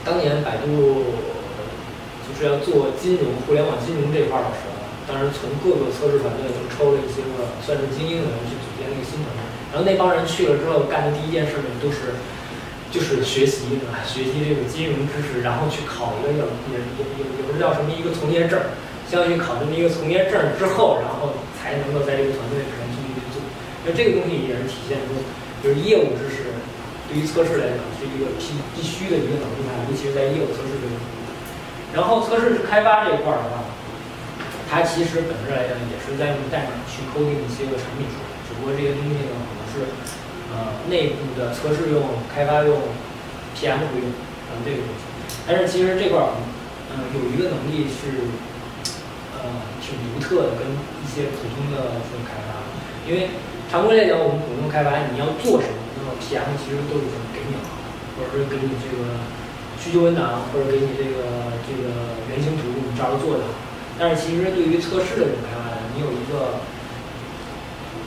[0.00, 1.20] 当年百度
[2.24, 4.69] 就是要做金融互联网金融这块的时候，
[5.10, 9.42] 当时从各个测试团队都抽了一些个算是精英的人去组建那个新团队，
[9.74, 12.14] 然后那帮人去了之后干的第一件事呢都是。
[12.90, 16.42] 就是学习啊，学习这个金融知识，然后去考一个叫
[16.74, 18.58] 也也也也不知道什么一个从业证，
[19.06, 23.38] 相当于考这么一个从业证之后，然后才能够在这个团队里面继续去做。
[23.86, 25.14] 那这个东西也是体现出，
[25.62, 26.50] 就是业务知识
[27.06, 30.98] 对于测试来讲是一个必必须的一个能力啊，尤其是在业务测试这个。
[31.94, 33.69] 然后测试开发这一块的话，
[34.70, 39.90] 它其实本质来讲也是在用代码去抠定一些个产品出来，只不过这些东西呢可能是。
[40.50, 42.74] 呃，内部的测试用、开发用、
[43.54, 44.10] PM 不用，
[44.50, 45.06] 嗯，这个东西。
[45.46, 46.34] 但是其实这块儿，
[46.90, 48.26] 嗯，有一个能力是，
[49.30, 49.46] 呃，
[49.78, 52.66] 挺独特的，跟一些普通的这种开发。
[53.06, 53.30] 因为
[53.70, 57.70] 常规来讲，我们普通开发你要做什么，那么 PM 其实都已经给你了，
[58.18, 59.22] 或者是给你这个
[59.78, 63.69] 需求文档，或者给你这个这个原型图，你照着做就好。
[64.00, 66.56] 但是其实对于测试的这种开发，你有一个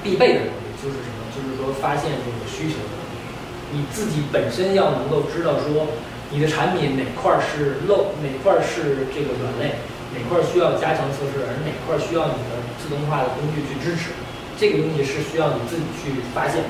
[0.01, 1.21] 必备的能力，就是什么？
[1.29, 3.21] 就是说，发现这个需求的能力，
[3.69, 5.85] 你自己本身要能够知道说，
[6.33, 9.77] 你的产品哪块是漏，哪块是这个软肋，
[10.17, 14.09] 哪块需要加强测试，而哪块需要你的自动化的工具去支持，
[14.57, 16.65] 这个东西是需要你自己去发现。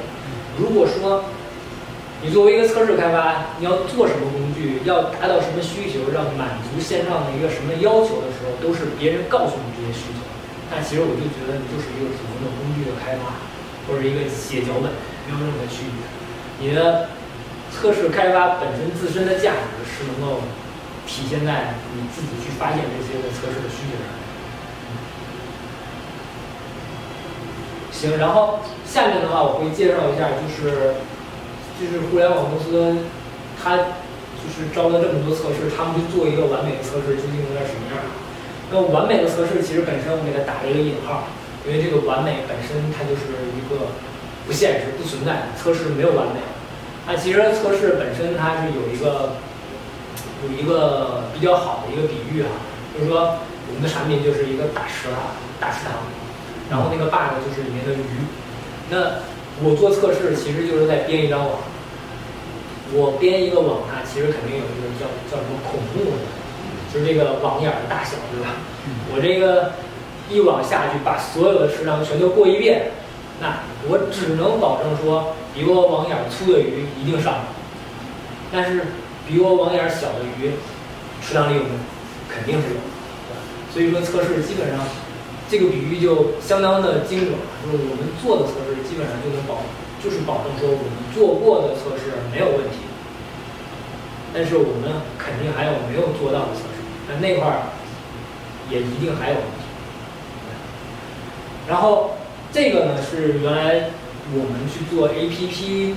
[0.60, 1.24] 如果说
[2.22, 10.23] 你作为一个测试开发，你要做什么工具，要达到什么需求，让满足线上的一个什么要求的时候，都是别人告诉你这些需求，
[10.71, 13.52] 那其实我就觉得你就是一个普通的工具的开发。
[13.86, 14.95] 或者一个写脚本
[15.28, 15.99] 没有任何区别，
[16.63, 17.10] 你的
[17.69, 20.39] 测试开发本身自身的价值是能够
[21.06, 24.08] 体现在你自己去发现这些个测试的需求上。
[27.91, 30.95] 行，然后下面的话我会介绍一下，就是
[31.76, 33.04] 就是互联网公司，
[33.62, 37.99] 它就是招了这么多测试，他们去做一个完美的测试究竟应该什么样？
[38.74, 41.30] 那完美的测试其实本身我给它打了一个引号。
[41.64, 43.88] 因为这个完美本身它就是一个
[44.46, 46.44] 不现实、不存在的测试，没有完美。
[47.08, 49.40] 那其实测试本身它是有一个
[50.44, 52.52] 有一个比较好的一个比喻啊，
[52.92, 53.40] 就是说
[53.72, 55.96] 我们的产品就是一个大池塘，大池塘，
[56.70, 58.28] 然后那个 bug 就是里面的鱼。
[58.92, 59.24] 那
[59.64, 61.64] 我做测试其实就是在编一张网，
[62.92, 66.28] 我编一个网呢，其实肯定有一个叫叫什么孔目的，
[66.93, 68.56] 就是这个网眼的大小，对吧？
[69.13, 69.71] 我这个。
[70.32, 72.95] 一网下去，把所有的池塘全都过一遍，
[73.41, 73.60] 那
[73.91, 77.43] 我只能保证说，比我网眼粗的鱼一定上。
[78.49, 78.95] 但是
[79.27, 80.56] 比我网眼小的鱼，
[81.21, 81.79] 池塘里有没有？
[82.32, 82.79] 肯定是有，
[83.69, 84.79] 所以说测试基本上，
[85.51, 89.62] 这个比喻就相当的精准了，就是我们做的测试基本上就能保，
[90.01, 92.88] 就是保证说我们做过的测试没有问题。
[94.34, 96.73] 但是我们肯定还有没有做到的测试，
[97.08, 97.63] 那那块儿
[98.70, 99.63] 也一定还有问题。
[101.68, 102.12] 然后
[102.52, 103.89] 这个呢是原来
[104.34, 105.96] 我们去做 APP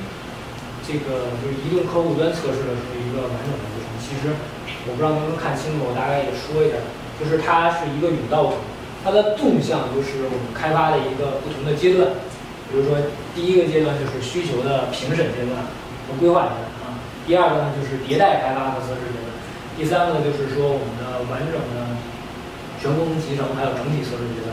[0.86, 3.90] 这个就是移动客户端测试的时候一个完整的流程。
[3.98, 4.34] 其实
[4.86, 6.78] 我不知道能不能看清楚，我大概也说一下，
[7.18, 8.62] 就是它是一个甬道程，
[9.02, 12.14] 它的纵向就是我们开发的一个不同的阶段，
[12.70, 12.94] 比如说
[13.34, 15.66] 第一个阶段就是需求的评审阶段
[16.06, 19.34] 和规划阶段啊，第二个呢就是迭代开发和测试阶段，
[19.76, 21.94] 第三个就是说我们的完整的
[22.80, 24.50] 全功能集成还有整体测试阶段，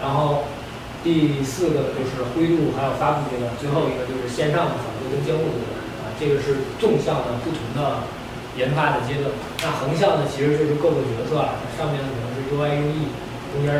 [0.00, 0.44] 然后。
[1.06, 8.02] 第四个就是灰度，还有发布阶段，最后一个就是线上的反馈跟监护阶段啊，这个是纵向的不同的
[8.58, 9.30] 研发的阶段。
[9.62, 13.06] 那横向的其实就是各个角色啊，上面可能是 UI、UE，
[13.54, 13.70] 中间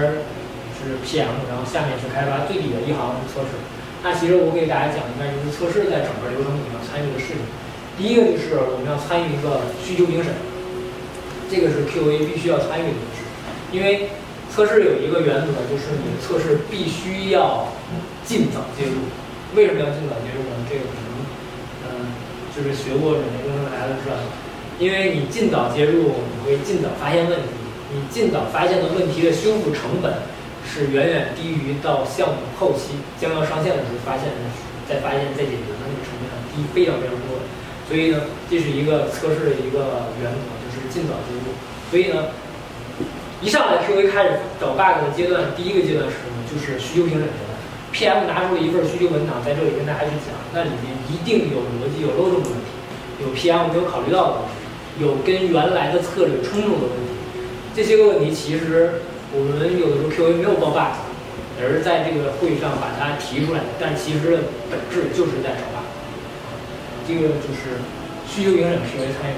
[0.78, 3.58] 是 PM，然后下面是开发，最底的一行是测试。
[4.06, 7.42] 那其实我给大家讲一下，就是测试在整个流程里面参与的事情。
[7.98, 10.30] 第一个就是我们要参与一个需求评审，
[11.50, 13.24] 这个是 QA 必须要参与的事，
[13.72, 14.08] 因为。
[14.48, 17.68] 测试有一个原则，就是你的测试必须要
[18.24, 19.04] 尽早介入。
[19.54, 20.56] 为什么要尽早介入呢？
[20.64, 21.12] 这个可能，
[21.84, 22.08] 嗯，
[22.56, 24.16] 就是学过软件工程的大家都知道，
[24.78, 27.52] 因为你尽早介入，你会尽早发现问题。
[27.92, 30.24] 你尽早发现的问题的修复成本
[30.64, 34.40] 是远远低于到项目后期将要上线的时候发现的，
[34.88, 37.36] 再发现再解决的那个成本要低非常非常多。
[37.84, 40.48] 所以呢，这是一个测试的一个原则，
[40.96, 41.52] 尽早介入。
[41.92, 42.32] 所以呢。
[43.42, 46.40] 一上来 QA 开始找 bug 的阶段，第一个阶段是什么？
[46.48, 47.52] 就是需求评审阶段。
[47.92, 52.72] PM 拿出了一份需求文档，在这里跟大家去讲，那里面一定有逻辑、有漏洞的问题，
[53.20, 57.12] 有 PM 没有考虑到的问题，有跟原来的策略冲突的问题。
[57.76, 59.04] 这些个问题其实
[59.36, 60.96] 我们有的时候 QA 没有报 bug，
[61.60, 65.84] 而是在这个会议上把它提出来，但其实本质就是在找 bug。
[67.06, 67.84] 这个就是
[68.24, 69.36] 需求评审 QA 参与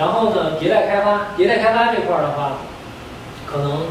[0.00, 2.64] 然后呢，迭代开发，迭代开发这块儿的话。
[3.44, 3.90] 可能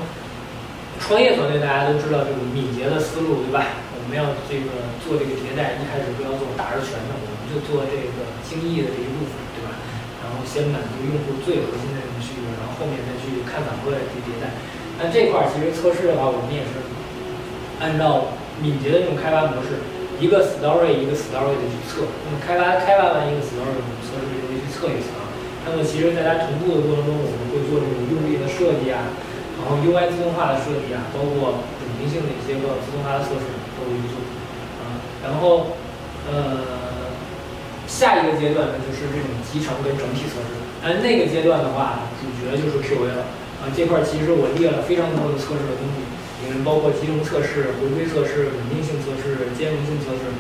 [1.04, 3.76] 创业团队大家都知道这个敏捷的思路，对吧？
[3.92, 9.76] 我们要这个做这个迭代，一开始不要做大而全的，我们就做这个精益的这一部分，对吧？
[10.24, 14.56] 然后先满足用户最核心的这种需求，然后后面再去看反馈去迭代。
[14.98, 16.80] 那这块儿其实测试的话，我们也是
[17.84, 18.32] 按照
[18.64, 19.84] 敏捷的这种开发模式，
[20.24, 22.08] 一个 story 一个 story 的去测。
[22.24, 25.29] 那么开发开发完一个 story，我们测试就会去测一次啊。
[25.66, 29.12] 那么其实在它同步的过程中，我们会做这种用力的设计啊。
[29.60, 34.16] 然后 UI 自动化的设计啊，包括稳定性的一些个自动化的测试都会做，
[34.80, 35.76] 啊，然后
[36.32, 37.12] 呃
[37.84, 43.28] 下一个阶段呢就是这种集成跟整体测试，但那个阶段的话，主角就是 QA 了，
[43.60, 46.08] 啊这块其实我列了非常多的测试的工具，
[46.48, 50.32] 里面包括集成测试、回归测试、稳定性测试、兼容性测试，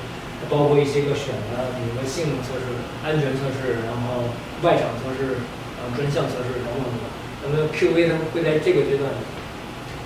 [0.50, 2.74] 包括一些个选的，比如说性能测试、
[3.06, 4.34] 安全测试，然后
[4.66, 5.38] 外场测试、
[5.78, 7.06] 然后专项测试等等等。
[7.46, 9.14] 那么 QA 呢会在这个阶段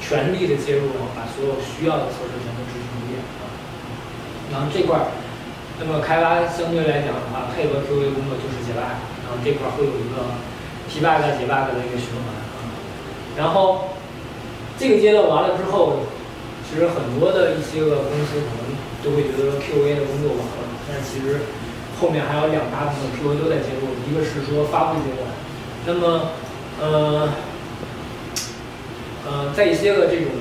[0.04, 3.48] 全力的介入，然后把所有需要的测试全都执行一遍啊。
[4.52, 5.08] 然后这块儿，
[5.80, 10.36] 那么开发相对来讲的话，配合 QA 工作就是解 bug，然后这块儿会有一个
[10.92, 12.68] 提 bug 解 bug 的一个循环啊。
[13.40, 13.96] 然后
[14.78, 16.04] 这个阶段完了之后，
[16.68, 21.44] 其实很多的一些个公司可能都会觉得说 QA 的工作完了，但是其实
[22.00, 25.28] 后面还有两大部分 QA 都在介入，一个是说发布阶段，
[25.86, 26.32] 那么。
[26.82, 27.30] 呃，
[29.24, 30.34] 呃，在一些个这种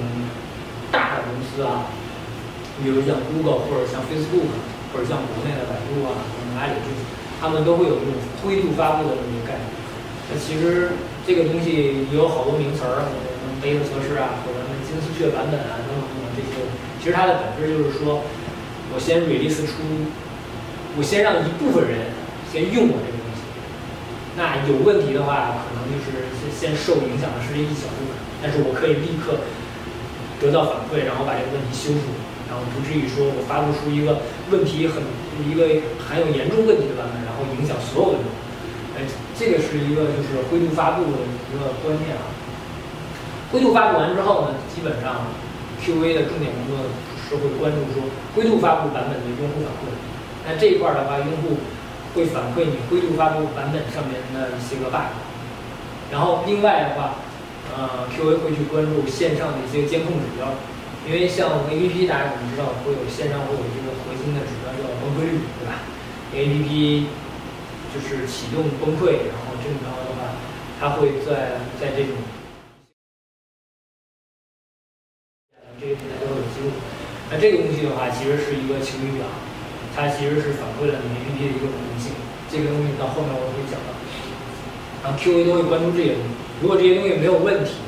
[0.90, 1.92] 大的公司啊，
[2.82, 4.48] 比如像 Google 或者像 Facebook，
[4.90, 7.04] 或者像国内的百度啊，可能阿里这种，
[7.38, 9.68] 他们都会有这种灰度发布的这么一个概念。
[10.32, 10.96] 那其实
[11.28, 16.64] 这个东西也有好多名词儿，什么 beta 测试啊，或者什么金丝雀版本啊，等等等等这些。
[16.96, 18.24] 其实它的本质就是说，
[18.94, 19.80] 我先 release 出，
[20.96, 22.12] 我先让一部分人
[22.52, 23.40] 先用我这个东西。
[24.36, 29.40] 那有问题的话，可能就是先受影响的是一小部分，但是我可以立刻
[30.40, 32.12] 得到反馈，然后把这个问题修复，
[32.48, 34.20] 然后不至于说我发布出一个
[34.52, 35.00] 问题很
[35.48, 38.28] 一个含有严重问题的版本，然后影响所有的人。
[39.34, 41.18] 这个是一个就是灰度发布的
[41.50, 42.22] 一个观念啊。
[43.50, 45.26] 灰度发布完之后呢，基本上
[45.82, 46.78] QA 的重点工作
[47.32, 48.04] 是会关注说
[48.36, 49.88] 灰度发布版本的用户反馈。
[50.44, 51.56] 那这一块的话，用户。
[52.12, 55.16] 会反馈你灰度发布版本上面的一些个 bug，
[56.12, 57.16] 然后另外的话，
[57.74, 60.52] 呃，QA 会去关注线上的一些监控指标，
[61.08, 65.80] 因为像 APP 大家可能知道会有线上会有一个核心的指标叫崩溃率，对吧
[66.36, 67.06] ？APP
[67.94, 70.36] 就是启动崩溃，然后这种高的话，
[70.78, 72.12] 它会在在这种
[75.80, 76.11] 这个。
[77.32, 79.24] 那这个东西的话，其实是一个晴雨表，
[79.96, 82.12] 它其实是反馈了你 APP 的一个稳定性。
[82.52, 83.96] 这个东西到后面我会讲到。
[85.00, 87.80] 然后 QA 都会关注这些东西，如果这些东西没有问题，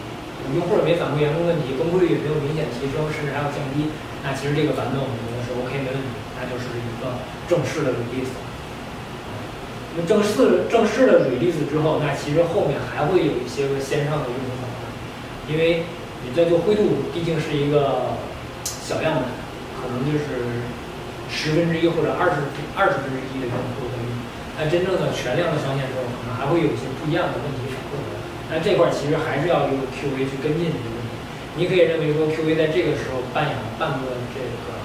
[0.57, 3.93] 用户也没反馈严重问题，崩溃率也没有明显提升，甚至还要降低，
[4.25, 6.09] 那其实这个版本我们觉得是 OK 没问题，
[6.41, 8.33] 那就是一个正式的 release。
[9.93, 15.85] 那么正式正式的 release 之后，那其实后面还会有一些个线上的用户反馈，因为
[16.25, 18.17] 你在做灰度毕竟是一个
[18.85, 19.25] 小样本，
[19.81, 20.61] 可能就是
[21.33, 22.45] 十分之一或者二十
[22.77, 24.13] 二十分之一的用户的用，
[24.61, 27.73] 那真正的全量的上线之后，可能还会有一些不一样的问题。
[28.53, 31.13] 那这块其实还是要由 QA 去跟进这个问题。
[31.57, 34.77] 你可以认为说 QA 在这个时候扮演了半个这个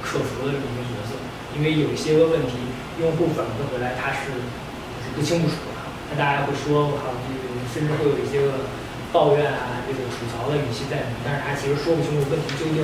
[0.00, 1.12] 客服的这么一个角色，
[1.52, 2.56] 因为有一些个问题，
[2.96, 7.12] 用户反馈回来他是就是不清不楚的，那大家会说我靠，
[7.76, 8.64] 甚至会有一些个
[9.12, 12.82] 抱怨啊，这个吐槽的语气在里面，但是他其实说不清楚问题究竟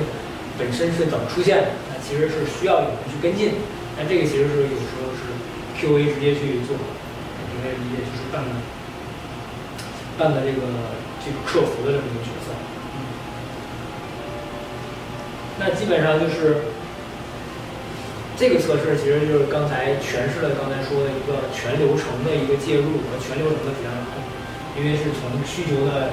[0.57, 3.53] 本身是怎么出现的，那其实是需要有人去跟进。
[3.97, 5.21] 那这个其实是有时候是
[5.77, 8.49] QA 直接去做，应该理解就是半个。
[10.19, 10.61] 办的这个
[11.23, 12.53] 这个客服的这么一个角色，
[15.57, 16.61] 那基本上就是
[18.37, 24.21] 这个测试，其实就是刚才诠释了刚才说的一个全流程的一个介入和全流程的质量管控，
[24.77, 26.11] 因为是从需求的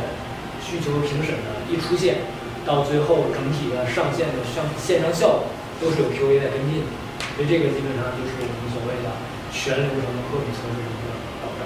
[0.65, 2.23] 需求评审的一出现，
[2.69, 5.49] 到最后整体的上线的上线上效果，
[5.81, 6.93] 都是有 QA 在跟进的，
[7.33, 9.09] 所以这个基本上就是我们所谓的
[9.49, 11.65] 全流程的各种测试的一个保障。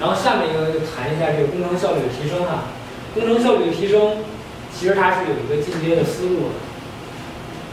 [0.00, 2.72] 然后下面一个就谈一下这个工程效率的提升哈，
[3.12, 4.24] 工程效率的提升，
[4.72, 6.56] 其实它是有一个进阶的思路的。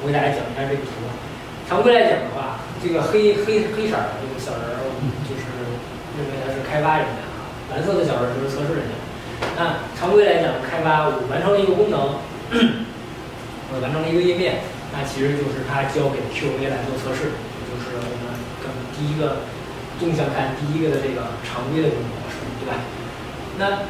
[0.03, 0.99] 我给大家讲一下这个图。
[1.63, 5.47] 常规来讲的话，这个黑黑黑色的这个小人儿，我们就是
[6.19, 7.39] 认为他是开发人员啊；
[7.71, 9.02] 蓝色的小人就是测试人员。
[9.55, 12.17] 那常规来讲，开发我完成了一个功能，
[13.71, 17.33] 我完成了一个页面，那其实就是他交给 QA 来做测试，
[17.65, 19.37] 就是我们跟第一个。
[20.01, 22.81] 纵向看第一个的这个常规的这种模式，对吧？
[23.61, 23.85] 那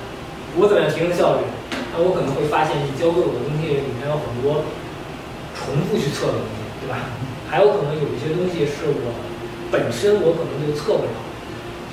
[0.60, 1.47] 我怎么样提升效率？
[1.95, 4.67] 那我可能会发现你交给我的东西里面有很多
[5.56, 7.08] 重复去测的东西，对吧？
[7.47, 9.15] 还有可能有一些东西是我
[9.71, 11.17] 本身我可能就测不了，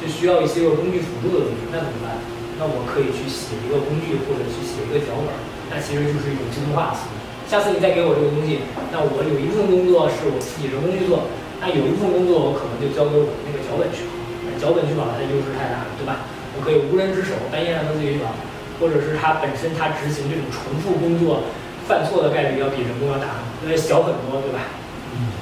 [0.02, 2.18] 就需要一些个工具辅助的东西，那怎么办？
[2.60, 5.32] 那我可以去写一个工具或者去写一个脚本，
[5.72, 7.16] 那其实就是一种自动化思维。
[7.48, 8.60] 下次你再给我这个东西，
[8.92, 11.24] 那我有一部分工作是我自己人工去做。
[11.56, 14.12] 那有一部分工作我可能就交给我那个脚本去跑，
[14.60, 16.28] 脚本去搞它的优势太大了，对吧？
[16.52, 18.36] 我可以无人之手半夜让它自己跑，
[18.76, 21.48] 或者是它本身它执行这种重复工作，
[21.88, 24.68] 犯错的概率要比人工要大，呃小很多，对吧？
[25.16, 25.32] 嗯。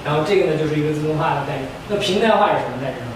[0.00, 1.68] 然后这个呢就是一个自动化的概念。
[1.92, 3.12] 那平台化是什么概念呢？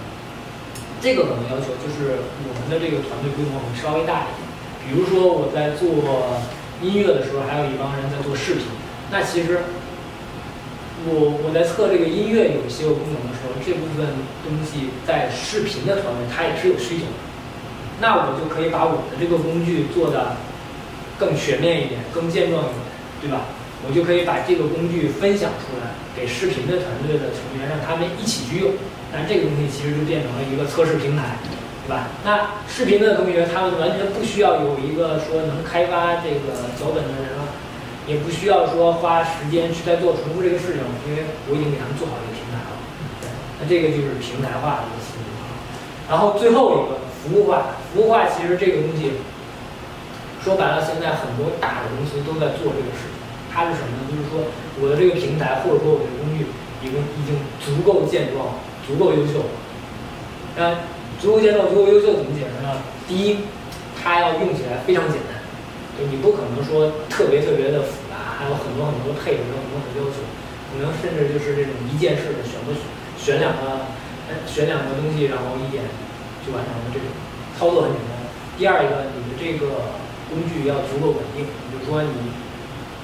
[1.03, 4.47] 这个可能要求就是我们的这个团队规模会稍微大一点。
[4.87, 6.39] 比如说我在做
[6.79, 8.63] 音乐的时候，还有一帮人在做视频，
[9.11, 9.59] 那其实。
[11.03, 14.07] 我我在测这个音乐有些个功能的时候，这部分
[14.39, 17.19] 东西在视频的团队它也是有需求的，
[17.99, 20.39] 那我就可以把我的这个工具做的
[21.19, 22.79] 更全面一点，更健壮一点，
[23.19, 23.51] 对吧？
[23.83, 28.71] 我就可以把这个工具分享出来给视频的团队的成员，让他们一起去用。
[29.13, 31.37] 但这个东西其实就变成了一个测试平台，
[31.85, 32.09] 对吧？
[32.25, 37.45] 那视频的同学他们完全不需要有一个说能开发这个脚本的人了。
[38.03, 42.75] 也不需要说花时间去再做重复这个事情，因为我已经给他们做好一个平台了。
[43.23, 45.31] 对，那这个就是平台化的一个思路。
[46.11, 49.23] 然后最后一个服务化，服务化其实这个东西
[50.43, 53.15] 说白了，现在很多大的公司都在做这个事情。
[53.47, 54.11] 它是什么呢？
[54.11, 54.51] 就是说
[54.83, 56.51] 我的这个平台或者说我的工具
[56.83, 59.45] 已经已经足够健壮、足够优秀。
[60.55, 60.85] 那
[61.19, 62.81] 足够健壮、足够优秀怎么解释呢？
[63.07, 63.39] 第一，
[63.95, 65.41] 它要用起来非常简单。
[65.93, 70.25] 就你不可能说特别特别的复杂，还有很多很多的配置，有很多很多要求，
[70.73, 72.73] 可能甚至就是这种一键式的选个
[73.13, 73.93] 选两个，
[74.49, 75.85] 选两个东西，然后一点
[76.41, 77.05] 就完成了这种
[77.53, 78.17] 操作很简单。
[78.57, 79.93] 第二一个，你的这个
[80.33, 82.33] 工具要足够稳定，比如说你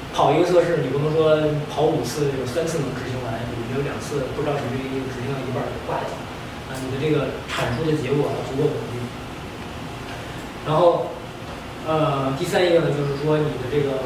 [0.10, 1.38] 跑一个测试，你不能说
[1.70, 3.38] 跑五次有三次能执行完，
[3.76, 6.12] 有两次不知道什么原因执行到一半就挂掉。
[6.70, 9.02] 啊，你的这个产出的结果足够稳定，
[10.66, 11.08] 然后。
[11.88, 13.98] 呃，第三一个呢，就是说你的这个，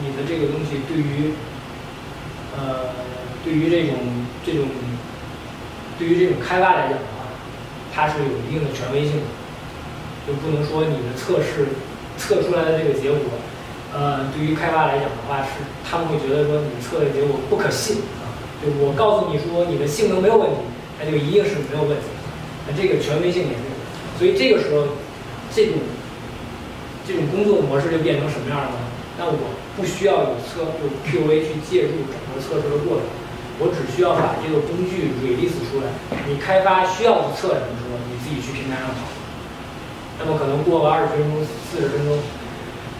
[0.00, 1.32] 你的这个东西对于，
[2.54, 2.94] 呃，
[3.42, 3.96] 对于这种
[4.46, 4.68] 这种，
[5.98, 7.26] 对于这种开发来讲的话，
[7.92, 9.26] 它是有一定的权威性的，
[10.28, 11.66] 就不能说你的测试
[12.16, 13.18] 测出来的这个结果，
[13.92, 17.96] 呃，对于开发来讲的话，是他们会觉得说你测的结果不可信。
[18.58, 20.56] 就我告诉你说你的性能没有问题，
[20.98, 22.06] 那就一定是没有问题。
[22.66, 23.64] 那这个权威性也是，
[24.18, 24.98] 所以这个时候，
[25.54, 25.74] 这种
[27.06, 28.78] 这种工作模式就变成什么样了呢？
[29.16, 33.06] 那我不需要有测有 QA 去介入整个测试的过程，
[33.58, 35.90] 我只需要把这个工具 release 出来。
[36.28, 39.06] 你开发需要测什么时候，你自己去平台上跑。
[40.18, 42.18] 那么可能过个二十分钟、四十分钟，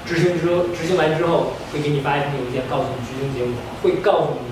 [0.07, 3.53] 执行之后执行完之后，会给你发一封邮件，告诉你执行结果，
[3.83, 4.48] 会告诉你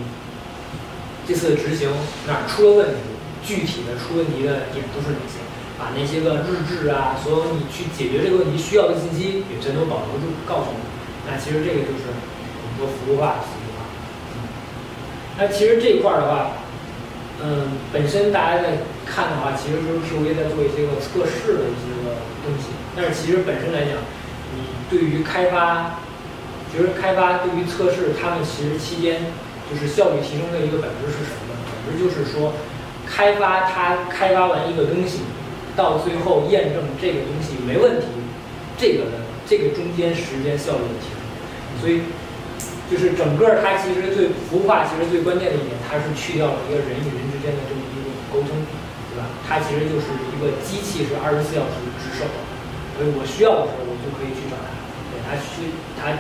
[1.27, 1.91] 这次执行
[2.27, 3.01] 哪儿出了问题。
[3.47, 5.39] 具体的出问题的点都是哪些？
[5.79, 10.83] 把那些个日志啊，所有你去解决这个问题需要的信息也全都保留住，告诉你。
[11.29, 13.87] 那其实这个就是我们说服务化的、服务化。
[14.35, 14.51] 嗯
[15.39, 16.59] 那其实这一块儿的话，
[17.45, 22.75] 嗯，本身大家在看的话，其实就是 QA 在做一些个测试的一些个东西。
[22.97, 23.95] 但是其实本身来讲，
[24.57, 26.01] 你对于开发，
[26.73, 29.31] 其实开发对于测试，他们其实期间
[29.69, 31.61] 就是效率提升的一个本质是什么呢？
[31.87, 32.53] 本质就是说。
[33.07, 35.23] 开发它开发完一个东西，
[35.79, 38.11] 到最后验证这个东西没问题，
[38.77, 41.23] 这个的这个中间时间效率的提升，
[41.79, 42.03] 所以
[42.91, 48.59] 就是整个它其实最服务化其实最关键的一点，它是去掉了一个人与人之间的这么一种沟通，
[49.15, 49.31] 对吧？
[49.47, 52.27] 它其实就是一个机器是二十四小时值守，
[52.99, 54.75] 所以我需要的时候我就可以去找它，
[55.15, 56.11] 对它去它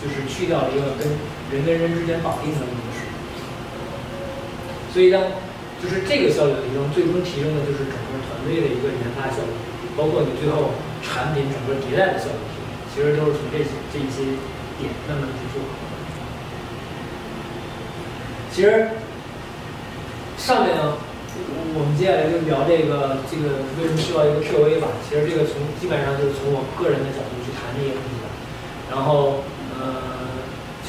[0.00, 1.06] 就是去掉了一个跟
[1.52, 3.04] 人跟人之间绑定的模式，
[4.92, 5.20] 所以呢。
[5.80, 9.56] 就是这个效率提升，最终提升的就是整个团队的一个研发效率，
[9.96, 12.44] 包括你最后产品整个迭代的效率，
[12.92, 14.36] 其实都是从这些这一些
[14.76, 15.64] 点慢慢去做。
[18.52, 18.92] 其实
[20.36, 21.00] 上面呢，
[21.72, 24.92] 我们接下来就聊这个这个为什么需要一个 QA 吧。
[25.08, 28.28] 其实这个从基本上就是从我个人的角度去谈这些问题的。
[28.92, 29.48] 然后，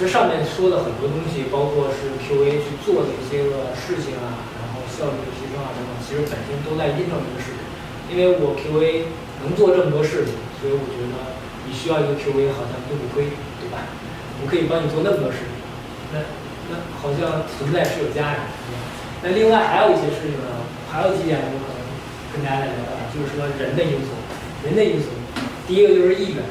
[0.01, 4.49] 这上面说的很多东西，包括是 QA 去做的一些个事情啊。
[4.57, 7.61] 然后效率的提升啊等等，其实本身都在印证这个事实。
[8.09, 9.05] 因为我 QA
[9.45, 11.37] 能做这么多事情，所以我觉得
[11.69, 13.29] 你需要一个 QA 好像并不亏，
[13.61, 13.85] 对吧？
[14.41, 15.53] 我可以帮你做那么多事情，
[16.09, 16.25] 那
[16.73, 18.73] 那好像存在是有价值的。
[19.21, 21.85] 那另外还有一些事情呢，还有几点我可能
[22.33, 24.17] 跟大家来聊聊，就是说人的因素，
[24.65, 25.13] 人的因素。
[25.69, 26.41] 第一个就是意愿，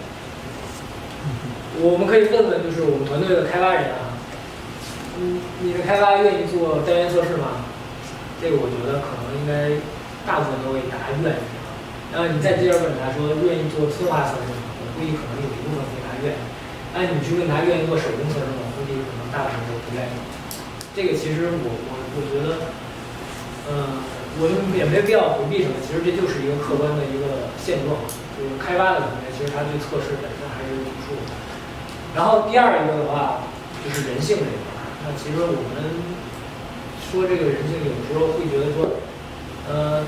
[1.81, 4.13] 我们可以问问，就是我们团队的开发人啊，
[5.17, 7.65] 嗯，你的开发愿意做单元测试吗？
[8.37, 9.81] 这个我觉得可能应该
[10.29, 11.41] 大部分都会答愿意，
[12.13, 14.65] 然后你再接着问他说愿意做策划测试吗？
[14.77, 16.41] 我估计可能有一部分回答愿意。
[16.93, 18.65] 那你去问他愿意做手工测试吗？
[18.77, 20.15] 估计可能大部分都不愿意。
[20.97, 22.73] 这个其实我我我觉得，
[23.69, 24.01] 嗯，
[24.41, 28.01] 我也没必要回避什么，其实这就是一个客观的一个现状，
[28.37, 30.40] 就是开发的团队其实他对测试本身还是有抵触的。
[32.15, 33.41] 然后第二一个的话
[33.85, 36.21] 就是人性这一块，那其实我们。
[37.11, 39.03] 说这个人性，有时候会觉得说，
[39.67, 40.07] 呃，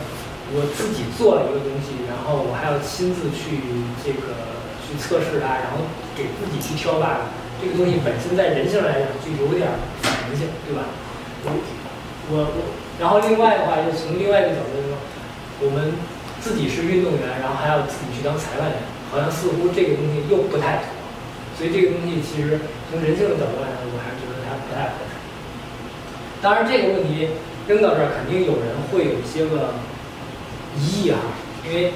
[0.54, 3.58] 我自己做了一个东西，然后我还要亲自去
[4.06, 5.82] 这个去测试它，然后
[6.14, 7.26] 给自己去挑 bug，
[7.58, 9.66] 这个东西本身在人性来讲就有点
[9.98, 10.94] 反人性，对吧？
[11.42, 11.50] 我
[12.30, 12.70] 我我，
[13.02, 14.94] 然后另外的话，就从另外一个角度来说，
[15.66, 15.98] 我们
[16.38, 18.78] 自己是运动员，然后还要自己去当裁判员，
[19.10, 21.01] 好像似乎这个东西又不太妥，
[21.62, 22.58] 所以这个东西其实
[22.90, 25.14] 从人性的角度来讲，我还是觉得它不太合适。
[26.42, 27.38] 当然，这个问题
[27.70, 29.78] 扔到这儿，肯定有人会有一些个
[30.74, 31.22] 疑义啊。
[31.62, 31.94] 因为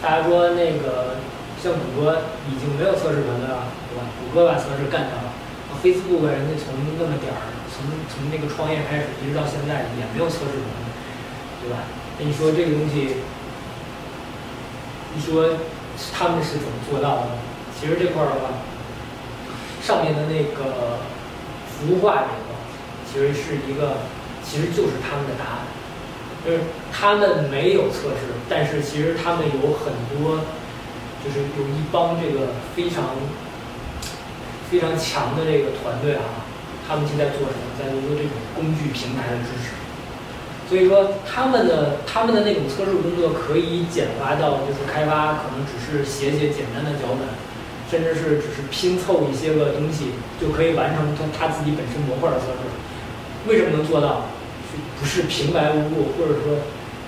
[0.00, 1.20] 大家说那个
[1.60, 4.08] 像谷歌已经没有测试团队了，对吧？
[4.24, 5.36] 谷歌把测试干掉了
[5.84, 10.88] ，Facebook 人家从那么点儿，从从那个创业开始一直到现在也没有测试团队，
[11.60, 11.84] 对吧？
[12.16, 13.20] 那你说这个东西，
[15.12, 15.60] 你说
[16.16, 17.36] 他们是怎么做到的？
[17.76, 18.48] 其实这块儿的话，
[19.88, 21.00] 上面的那个
[21.64, 22.48] 服务化这个。
[23.08, 24.04] 其实是一个，
[24.44, 25.64] 其实就是他们的答案，
[26.44, 26.60] 就是
[26.92, 30.44] 他们没有测试，但是其实他们有很多，
[31.24, 33.16] 就是有一帮这个非常
[34.70, 36.44] 非常强的这个团队啊，
[36.86, 39.72] 他们现在做什么，在做这种工具平台的支持。
[40.68, 47.24] 所以说，他们的他们的那种测试工作可以简化到，就是开发可能只是写写简单的脚本，
[47.90, 53.48] 甚至是只是拼凑一些个东西，就可以完成他他自己本身模块的测试。
[53.48, 54.26] 为什么能做到？
[55.00, 56.58] 不是平白无故，或者说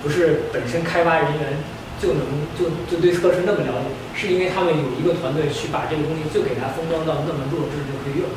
[0.01, 1.59] 不是本身开发人员
[2.01, 2.23] 就能
[2.57, 8.27] 就就对测试那么了解，是因为他们有一个团队去把这个东西就给它封装到那么弱智就可以用。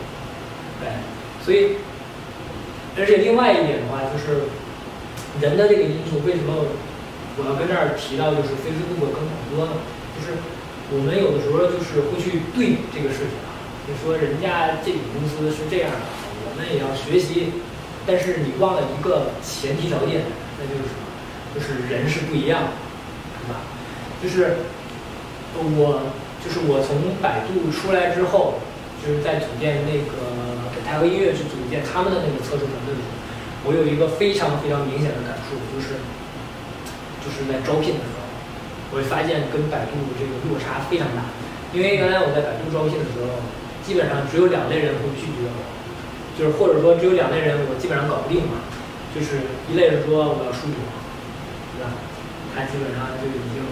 [0.83, 0.91] 对，
[1.43, 1.79] 所以
[2.99, 4.51] 而且另外一点的话，就是
[5.41, 6.67] 人的这个因素，为什么
[7.39, 9.73] 我要跟这儿提到就是 Facebook 跟谷歌呢？
[10.15, 10.35] 就是
[10.95, 13.51] 我们有的时候就是会去对比这个事情啊，
[13.91, 16.07] 你说人家这个公司是这样的，
[16.47, 17.51] 我们也要学习。
[18.07, 20.23] 但是你忘了一个前提条件，
[20.61, 21.03] 那就是什么？
[21.51, 22.71] 就是人是不一样的，
[23.41, 23.65] 对吧？
[24.23, 24.63] 就是
[25.57, 26.13] 我，
[26.45, 28.61] 就是我从百度出来之后，
[29.01, 30.31] 就是在组建那个
[30.77, 35.99] 给泰和音乐去组建他们的那个测试团队的时候，我有一个非常非常明显的感受，就是
[37.25, 38.24] 就是在招聘的时候，
[38.95, 41.27] 我会发现跟百度这个落差非常大，
[41.75, 43.43] 因为原来我在百度招聘的时候，
[43.83, 45.59] 基本上只有两类人会拒绝我，
[46.39, 48.63] 就是或者说只有两类人我基本上搞不定嘛，
[49.11, 50.79] 就是一类是说我要出国，
[51.75, 51.91] 对吧？
[52.55, 53.67] 他基本上就已经。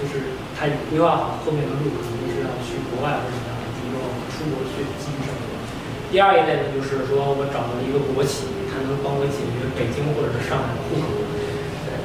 [0.00, 5.52] 就是他已经规划好后面的路，可能是要去国外或者怎么样，比如说出国去继续生活。
[6.08, 11.20] 第二一类呢，就是说我找到了一个国企，他能帮我解决北京或者是上海的户口。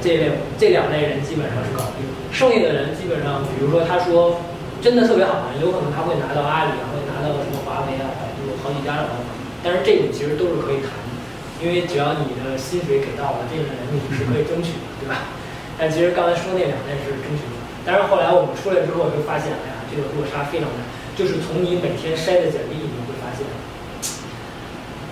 [0.06, 0.30] 这类
[0.62, 2.06] 这两类人基本上是搞定。
[2.30, 4.38] 剩下的人基本上，比如说他说
[4.86, 9.34] 真的特别好的，有可能他会拿到阿里啊，会拿到什么华为啊、百度好几家的 offer。
[9.66, 11.18] 但是这种其实都是可以谈的，
[11.58, 15.26] 因为只要你的薪水给到了，这个人你是可以争取的，对吧？
[15.74, 17.66] 但其实刚才说那两类是争取不了。
[17.82, 20.86] 但是后来我们出来之后就发现，哎呀，这个落差非常大。
[21.18, 23.48] 就是从你每天筛的简历，你会发现，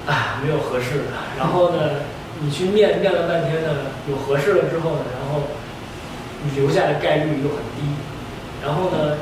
[0.05, 1.15] 啊，没有合适的。
[1.39, 2.03] 然后呢，
[2.43, 5.47] 你去面面了半天呢，有合适了之后呢，然后
[6.43, 7.87] 你留下的概率又很低。
[8.61, 9.15] 然后呢，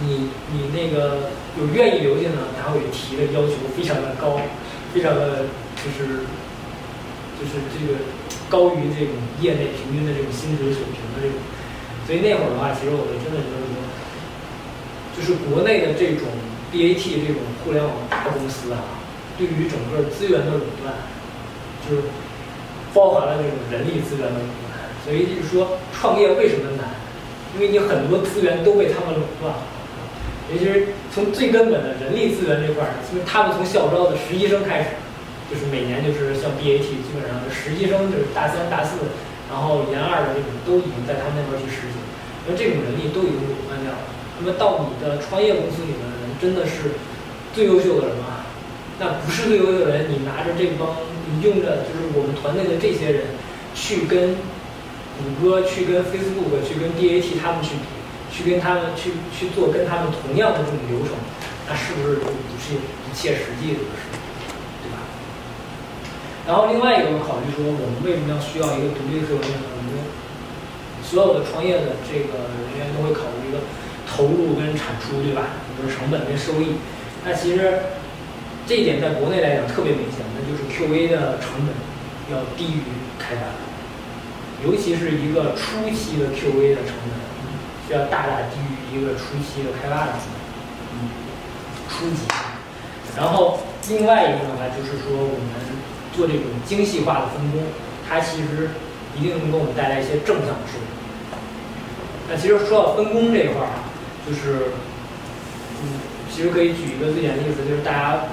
[0.00, 1.28] 你你那个
[1.60, 4.40] 有愿意留下呢，他会提的要求非常的高，
[4.94, 5.44] 非常的
[5.84, 6.24] 就是
[7.36, 8.00] 就是这个
[8.48, 11.36] 高于这种业内平均的这种薪水水平的这种。
[12.06, 13.76] 所以那会儿的话，其实我就真的觉得说，
[15.12, 16.24] 就是国内的这种
[16.72, 18.80] BAT 这种互联网大公司啊，
[19.36, 20.92] 对于整个资源的垄断，
[21.88, 21.96] 就
[22.92, 24.76] 包含了这种人力资源的垄断。
[25.04, 26.84] 所以就是说，创业为什么难？
[27.56, 29.62] 因为你很多资源都被他们垄断了。
[30.52, 34.88] 尤其是从最根本的人力资源这块儿，因为他们从校招的实习生开始，
[35.48, 38.96] 就是每年就是像 BAT，基本上实习生就是大三、大四。
[39.48, 41.96] 然后研二的这种都已经在他们那边去实习，
[42.44, 44.04] 那这种人力都已经垄断掉了。
[44.36, 47.00] 那么到你的创业公司里面的人真的是
[47.56, 48.44] 最优秀的人吗？
[49.00, 51.00] 那不是最优秀的人，你拿着这帮，
[51.30, 53.26] 你用着就是我们团队的这些人
[53.74, 54.34] 去跟
[55.18, 57.86] 谷歌、去跟 Facebook、去跟 BAT 他们去比，
[58.32, 61.12] 去跟他们去去做跟他们同样的这种流程，
[61.68, 64.08] 那是不是就不是不切实际的事？
[64.82, 64.96] 对吧
[66.46, 69.68] 然后另外一个考虑说，我们为什么要需要一个独立的客户呢？
[69.76, 70.00] 我们
[71.02, 73.58] 所有的创业的这个人员都会考虑一个
[74.08, 75.60] 投入跟产出，对吧？
[75.76, 76.78] 就是成本跟收益。
[77.24, 77.97] 那其实
[78.68, 81.72] 这一点在国内来讲特别明显，那就是 QA 的成本
[82.30, 82.82] 要低于
[83.18, 83.42] 开发，
[84.62, 87.16] 尤其是一个初期的 QA 的成本
[87.88, 90.38] 需要大大低于一个初期的开发的成本。
[90.92, 91.08] 嗯
[91.88, 92.28] 初级。
[93.16, 93.58] 然后
[93.88, 95.78] 另外一个的话就是说我们。
[96.16, 97.62] 做这种精细化的分工，
[98.08, 98.70] 它其实
[99.14, 100.82] 一定能给我们带来一些正向的收益。
[102.28, 103.86] 那其实说到分工这一块儿啊，
[104.26, 104.74] 就是，
[105.78, 108.24] 嗯，其实可以举一个最简单的例子，就是大家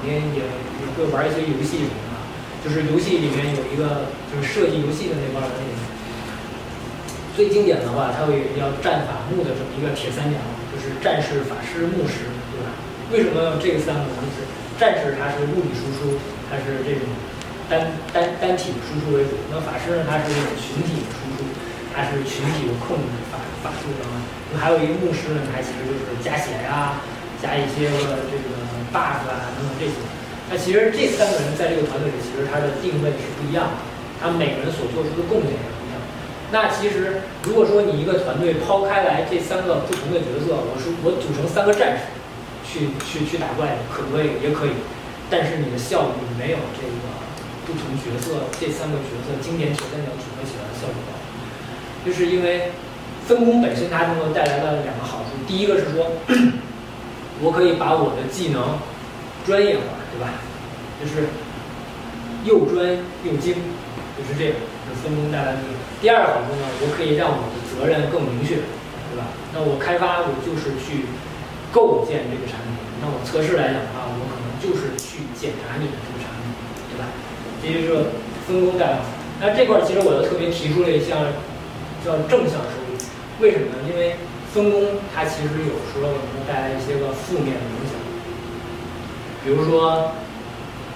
[0.00, 2.16] 肯定也也会玩一些游戏什么的，
[2.64, 5.60] 就是游戏里面有一个就是设计游戏的那帮人，
[7.36, 10.40] 最经典的话，它会有一个叫战法木的这么一个铁三角，
[10.72, 12.72] 就是战士、法师、牧师，对吧？
[13.12, 14.24] 为什么这三个呢？
[14.24, 14.48] 就是
[14.80, 16.16] 战士他是物理输出，
[16.48, 17.04] 他是这种。
[17.70, 20.02] 单单单体输出为主，那法师呢？
[20.02, 21.46] 它是这种群体输出，
[21.94, 24.02] 它是群体的控制法法术的。
[24.50, 26.98] 那还有一个牧师呢，他其实就是加血呀，
[27.38, 29.94] 加一些个这个 bug 啊等等这些。
[30.50, 33.78] 那其实这三个人在这个团队里，其实他的定位是不一样的，
[34.20, 35.98] 他每个人所做出的贡献也不一样。
[36.50, 42.10] 那其实如果说你一个团队抛开来这三个不同的角色，我说我组成三个战士
[42.66, 44.36] 去去去打怪，可不可以？
[44.42, 44.74] 也可以，
[45.30, 46.92] 但是你的效率没有这个。
[47.66, 51.14] 不同角色这三个角色经典铁三角组合起来的效果高，
[52.04, 52.72] 就是因为
[53.28, 55.38] 分工本身它能够带来的两个好处。
[55.46, 56.10] 第一个是说，
[57.42, 58.78] 我可以把我的技能
[59.46, 60.28] 专业化，对吧？
[61.00, 61.28] 就是
[62.44, 62.84] 又专
[63.24, 63.54] 又精，
[64.16, 64.60] 就是这个
[65.02, 65.58] 分工带来的。
[66.00, 68.56] 第二个好处呢，我可以让我的责任更明确，
[69.08, 69.32] 对吧？
[69.52, 71.08] 那我开发我就是去
[71.72, 76.52] 构建这个产品，那我测试来讲的话，我可能就是去检查你的这个产品，
[76.92, 77.08] 对吧？
[77.60, 78.12] 这就是
[78.46, 79.00] 分工带来。
[79.40, 81.32] 那这块儿其实我就特别提出了一项
[82.04, 83.00] 叫正向收益，
[83.40, 83.88] 为什么呢？
[83.88, 84.16] 因为
[84.52, 87.94] 分工它其实有时候能带来一些个负面的影响。
[89.44, 90.12] 比如说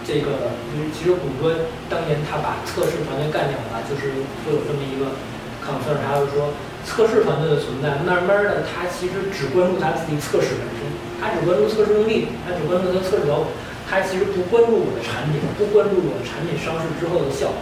[0.04, 5.16] 这个，因为其实谷歌当年他把测试团队干掉了，就是会有这么一个
[5.64, 6.52] concern，他就说
[6.84, 10.84] 测试团队的存在，慢慢的他其实只关注他自己测试本身，
[11.16, 13.48] 他只关注测试能力，他只关注他测试脚本。
[13.88, 17.56] 他其实不关注我的产品，不关注我的产品上市之后的效果。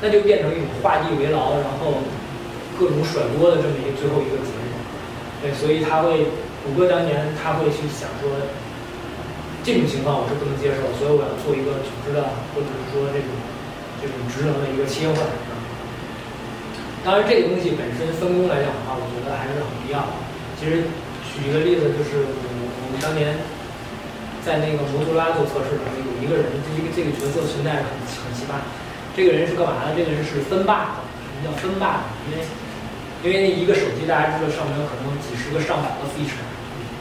[0.00, 2.00] 那就变成一种画地为牢，然后
[2.78, 4.57] 各种甩锅的这么一个最后一个结果。
[5.40, 6.26] 对，所以他会，
[6.66, 8.26] 谷歌当年他会去想说，
[9.62, 13.30] 这种情况我是不能接受，所以我要做一个组织的，或者是说这种
[14.02, 15.14] 这种职能的一个切换。
[17.06, 20.18] 当然，这个东西本身分工来讲的话，我觉得还是很必要的。
[20.58, 20.90] 其实
[21.30, 23.38] 举一个例子，就是我我们当年
[24.42, 28.58] 在那个摩托罗拉做测试的时候，有一个人，这个这个角色存在很很奇葩。
[29.14, 29.94] 这个人是干嘛的？
[29.94, 31.06] 这个人是分霸的。
[31.06, 32.42] 什么叫分霸因为
[33.22, 36.46] 因为那一个手机，大家知道上面有可能有几十个、上百个 feature，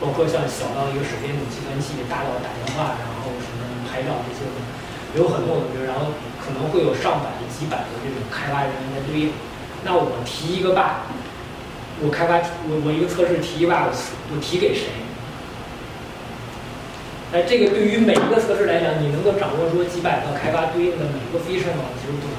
[0.01, 4.49] 包括像小到一个手边的计算器，大到打电话，然后什么拍照这些，
[5.13, 9.30] 有很多很多，然后可能会有上百、几百个这种开发人员在对应。
[9.86, 11.05] 那我提一个 bug，
[12.01, 13.93] 我开发我我一个测试提一个 bug，
[14.34, 14.89] 我提给谁？
[17.34, 21.93] 哎，这个对于每一个测试来讲，你能够掌握说几百个开发对应的每个 feature 吗？
[22.01, 22.36] 其实不能。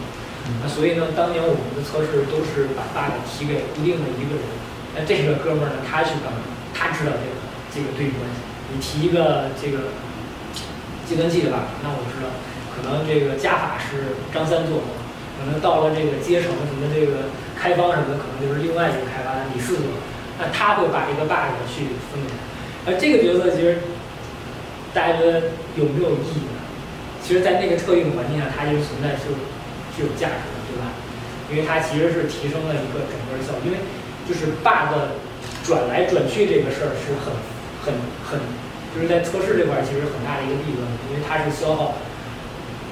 [0.62, 4.44] 那所以呢，当年我们的测试都是把 bug 提给固定的一个人。
[4.96, 6.40] 那这个哥们儿呢，他去干嘛？
[6.72, 7.36] 他知道这个
[7.68, 8.40] 这个对应关系。
[8.72, 9.92] 你提一个这个
[11.06, 12.32] 计算器的 bug，那我知道
[12.74, 14.96] 可能这个加法是张三做的。
[15.38, 20.02] 可能到了这个阶层什么这个开方什么的，可能就是另外一个开发李四做的，
[20.40, 22.34] 那他会把这个 bug 去分给，
[22.90, 23.78] 而这个角色其实
[24.92, 26.58] 大家觉得有没有意义呢？
[27.22, 29.30] 其实，在那个特定环境下，它就存在是
[29.98, 30.86] 是有价值的，对吧？
[31.50, 33.82] 因为它其实是提升了一个整个效率，因为
[34.22, 34.94] 就是 bug
[35.66, 37.34] 转来转去这个事儿是很
[37.82, 37.90] 很
[38.22, 38.38] 很，
[38.94, 41.98] 就是在测试这块其实很大的一个弊端，因为它是消耗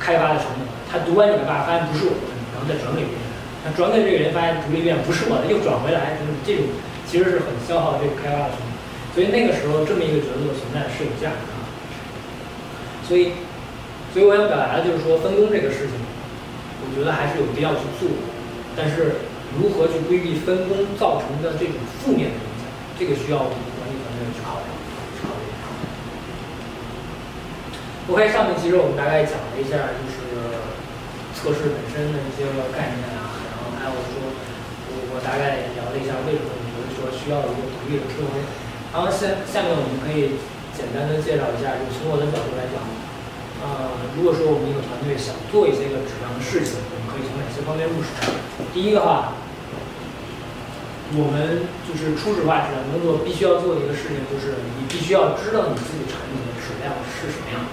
[0.02, 0.66] 开发的成本。
[0.90, 3.24] 他读完你的 bug 发现不是我的，然后再转给别人。
[3.62, 6.72] 他转给这个人发现读了一遍不是我的，又转回来，就是这种
[7.06, 8.72] 其实是很消耗这个开发的成本。
[9.12, 11.54] 所以那个时候这么一个角色的存在是有价值的。
[13.02, 13.32] 所以，
[14.14, 15.94] 所以我想表达的就是说分工这个事情，
[16.82, 18.08] 我觉得还是有必要去做。
[18.76, 19.24] 但是
[19.56, 22.68] 如何去规避分工造成的这种负面的影响，
[22.98, 24.68] 这个需要我们管理团队去考虑。
[25.16, 25.44] 去考虑。
[28.12, 30.24] OK，上面其实我们大概讲了一下，就是。
[31.36, 34.24] 测试本身的一些个概念啊，然后还有说，
[34.88, 38.40] 我我大概聊了一下为什么我觉得说需要一个独立的 QA。
[38.90, 40.40] 然后下下面我们可以
[40.72, 42.80] 简单的介绍一下，就从我的角度来讲，
[43.66, 48.14] 呃，如果说我们一个团队想做一些个质量的事情，我们可以从哪些方面入手？
[48.70, 49.34] 第一个话，
[51.18, 57.66] 我们就是初始化质量工作必须要做的一个事情，就是你必须要知道你自己产品的质量是什么样。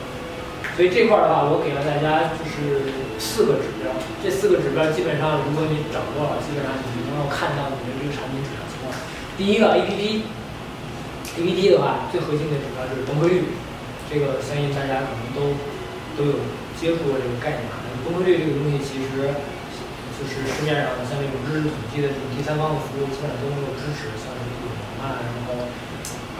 [0.73, 2.89] 所以这块儿的话，我给了大家就是
[3.21, 3.93] 四个指标。
[4.25, 8.89] 这四个指标基本上，如果你掌握了，基本上你能够看到你的这个产品质量情况。
[9.37, 13.53] 第一个 APP，APP 的话，最核心的指标就是崩溃率。
[14.09, 15.53] 这个相信大家可能都
[16.17, 16.41] 都有
[16.79, 17.81] 接触过这个概念啊。
[18.03, 19.31] 崩溃率这个东西，其实
[20.15, 25.67] 就是市面上像这种知识统计的这种第三方的服务，基本上都能够支持，像什么永能啊，然后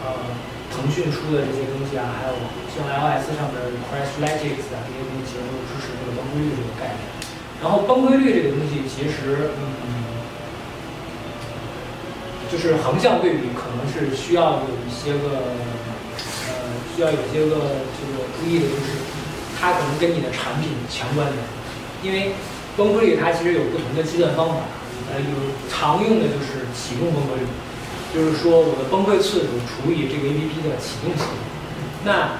[0.04, 0.06] 呃。
[0.74, 2.34] 腾讯出的这些东西啊，还有
[2.66, 6.98] 像 iOS 上的 Crashlytics 啊，这些东西其实都支持这个崩溃率这个概念。
[7.62, 10.18] 然后崩溃率这个东西，其实嗯，
[12.50, 15.54] 就是横向对比，可能是需要有一些个
[16.50, 19.03] 呃，需要有些个这个注意的，就是
[19.60, 21.38] 它可能跟你的产品强关联。
[22.02, 22.32] 因为
[22.76, 24.56] 崩溃率它其实有不同的计算方法，
[25.12, 25.34] 呃，有
[25.70, 27.46] 常用的就是启动崩溃率。
[28.14, 31.34] 就是说，我的崩溃次数除以这个 APP 的启动次数，
[32.04, 32.38] 那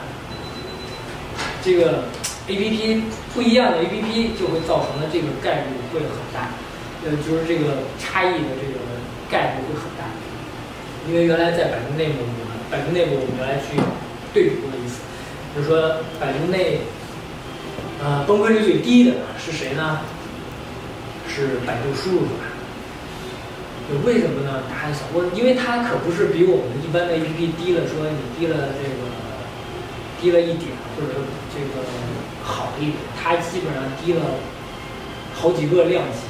[1.65, 2.05] 这个
[2.47, 3.03] APP
[3.35, 6.55] 不一样的 APP 就会造成的这个概率会很大，
[7.03, 8.79] 呃，就是这个差异的这个
[9.29, 10.07] 概率会很大。
[11.09, 13.75] 因为原来在百度内部，我们百度内部我们原来去
[14.33, 15.03] 对比过的意思，
[15.57, 16.79] 就是说百度内，
[18.05, 20.01] 呃，崩溃率最低的是谁呢？
[21.27, 22.45] 是百度输入法。
[23.89, 24.61] 就为什么呢？
[24.69, 29.09] 大家想，我因为它可不是比我们一般的 APP 低了，说你低了这个
[30.21, 31.17] 低了一点，或者
[31.49, 31.81] 这个
[32.45, 34.21] 好一点，它基本上低了
[35.33, 36.29] 好几个量级。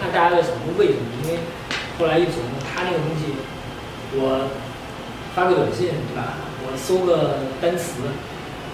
[0.00, 1.08] 那大家在想说为什么？
[1.24, 1.40] 因为
[1.98, 3.32] 后来一琢磨，它那个东西，
[4.20, 4.48] 我
[5.34, 6.36] 发个短信，对吧？
[6.60, 8.04] 我搜个单词，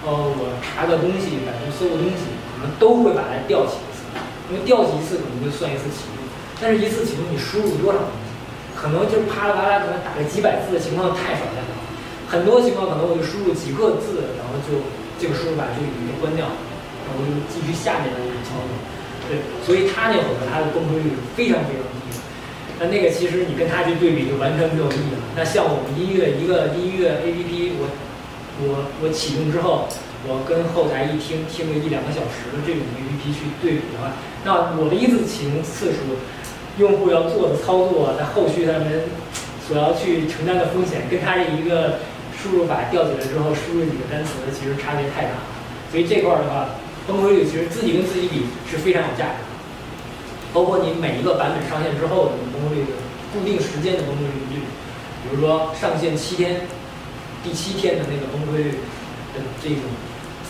[0.01, 4.09] 呃，我查个东西，百度搜个东西，可能都会把它调起一次，
[4.49, 6.25] 因为调起一次可能就算一次启动。
[6.57, 8.25] 但是一次启动你输入多少东西，
[8.77, 11.73] 可能就啪啦啪啦，可能打个几百字的情况太少太少，
[12.29, 14.81] 很多情况可能我就输入几个字，然后就
[15.21, 16.57] 这个输入法就已经关掉了，
[17.05, 18.73] 然后就继续下面的那个操作。
[19.29, 22.19] 对，所以它那会儿它的崩溃率是非常非常低的。
[22.81, 25.21] 那那个其实你跟它去对比就完全没有意义了。
[25.37, 27.85] 那像我们音乐一个音乐 APP，我
[28.63, 29.89] 我我启动之后，
[30.29, 34.13] 我跟后台一听听个一两个小时的这种 APP 去对比的话，
[34.45, 36.21] 那我的一次启动次数，
[36.77, 39.09] 用户要做的操作，在后续他们
[39.67, 42.01] 所要去承担的风险，跟他这一个
[42.37, 45.41] 输入法调起来之后输入几个单词，其实差别太大。
[45.91, 46.77] 所以这块儿的话，
[47.09, 49.51] 崩溃率其实自己跟自己比是非常有价值的。
[50.53, 52.99] 包括你每一个版本上线之后的崩溃率的
[53.33, 54.61] 固定时间的崩溃率，
[55.23, 56.67] 比如说上线七天，
[57.43, 58.71] 第七天的那个崩溃率
[59.35, 59.85] 的这种。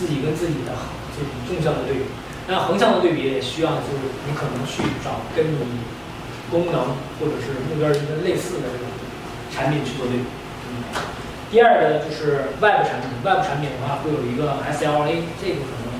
[0.01, 0.72] 自己跟自己的
[1.12, 2.09] 这种纵向的对比，
[2.49, 5.61] 那横向的对比也需要，就是你可能去找跟你
[6.51, 8.88] 功能或者是目标一个类似的这种
[9.53, 10.24] 产品去做对比。
[11.53, 15.93] 第二个就是 Web 产品，Web 产品的话会有一个 SLA，这个可能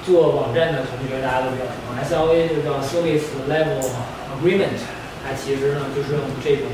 [0.00, 3.84] 做网站的同学大家都比较熟，SLA 就叫 Service Level
[4.32, 4.80] Agreement，
[5.20, 6.72] 它其实呢就是用这种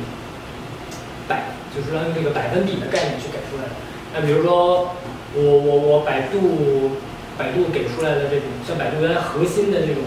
[1.28, 3.76] 百，就是用这个百分比的概念去给出来的。
[4.14, 4.96] 那比如说。
[5.36, 6.96] 我我我百度
[7.36, 10.00] 百度给出来的这种像百度原来核心的这种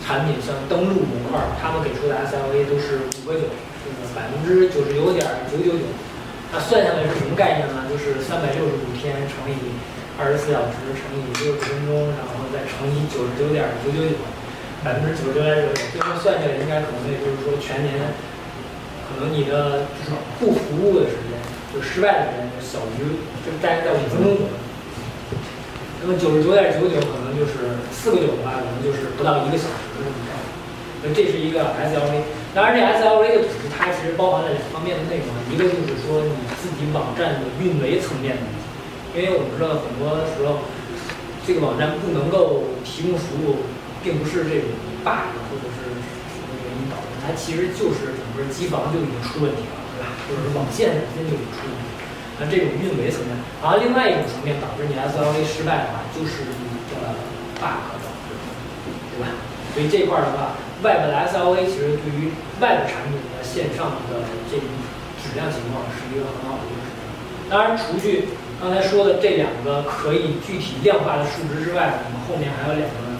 [0.00, 3.44] 产品，像登录模块，他们给出的 SLA 都是五个九，
[3.84, 5.20] 这个百分之九十九点
[5.52, 5.84] 九九九。
[6.48, 7.84] 那算下来是什么概念呢？
[7.92, 9.76] 就是三百六十五天乘以
[10.16, 14.16] 二十四小时乘以六十分钟，然后再乘以九十九点九九九，
[14.80, 18.16] 百分之九十九点九九，最后算下来应该可能也就是说全年
[19.08, 21.40] 可能你的就是不服务的时间。
[21.68, 24.56] 就失败的时间就小于，就大概在五分钟左右。
[26.00, 30.32] 那么九十九点九九可能就是四个九的话，可能就是不到一个小时的这么着。
[31.04, 32.24] 那这是一个 SLA。
[32.56, 38.48] 当然，这 SLA 的组织它其实包含了两方面的内容，一个就是说你自己网站的运维层面的，
[39.12, 40.64] 因为我们知道很多时候
[41.44, 43.68] 这个网站不能够提供服务，
[44.02, 44.72] 并不是这种
[45.04, 45.92] bug 或者是
[46.78, 46.94] 什么原因导，
[47.26, 49.76] 它其实就是整个机房就已经出问题了。
[50.28, 52.04] 或者是网线本身就已经出问题了，
[52.38, 53.32] 那这种运维层面，
[53.64, 57.16] 然后另外一种层面导致你 SLA 失败的话，就是你的
[57.56, 58.36] bug 导致，
[59.10, 59.32] 对吧？
[59.72, 64.20] 所以这块的话，Web 的 SLA 其实对于 Web 产品的线上的
[64.52, 64.68] 这种
[65.16, 67.08] 质量情况是一个很好的一个指标。
[67.48, 68.28] 当然，除去
[68.60, 73.16] 刚才说的这两个可以具体量化的数值之外，我们后面还有两个，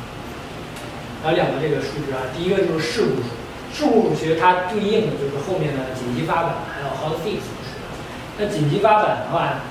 [1.25, 2.29] 还有两个这个数值啊。
[2.37, 3.33] 第一个就是事故数。
[3.73, 7.79] 事故其实它对应的就是后面的紧急发版，还有 hotfix 的数
[8.39, 9.63] 那紧急发版的话，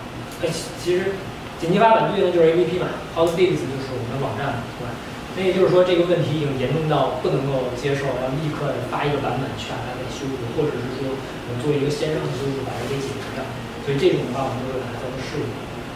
[0.41, 0.49] 呃，
[0.81, 1.17] 其实
[1.59, 4.93] 紧急发版对应的就是 APP 嘛，hotfix 就是我们的网站，对吧？
[5.37, 13.45] 那也就是说这个问题已经严重到不能够接受，要立刻发一个版本去把它给修复，或者是说我们做一个线上的修复把它给解决掉。
[13.85, 15.45] 所以这种的话，我们就会把它叫做事故。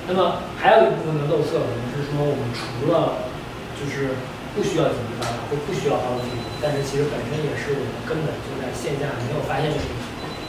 [0.06, 3.26] 那么还有一部分的漏测，可能是说我们除了
[3.74, 4.14] 就是
[4.54, 6.40] 不需要紧急发版或不需要 hotfix。
[6.62, 9.90] 但是其实本身也是我们根本就在线下没有发现的问题，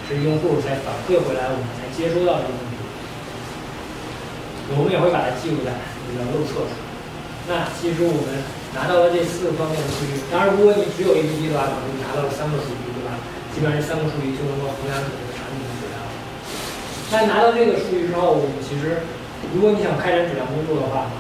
[0.05, 2.77] 是用户才反馈回来，我们才接收到这个问题。
[4.77, 5.73] 我们也会把它记录在
[6.05, 6.73] 这个漏测处。
[7.49, 13.17] 那其实我们拿到了这四个方面的数据，当然如果你只有 APP 的话，可能你拿到了三个数据，对吧？
[13.53, 15.97] 基本上这三个数据就能够衡量你这个产品的质量。
[17.13, 19.05] 那拿到这个数据之后，我们其实
[19.53, 21.11] 如果你想开展质量工作的话，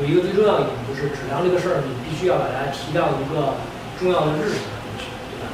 [0.00, 3.60] 有一个最重要一点就是质量这个事儿，你必须要把它提到一个。
[3.96, 5.48] 重要的日程上面去，对吧？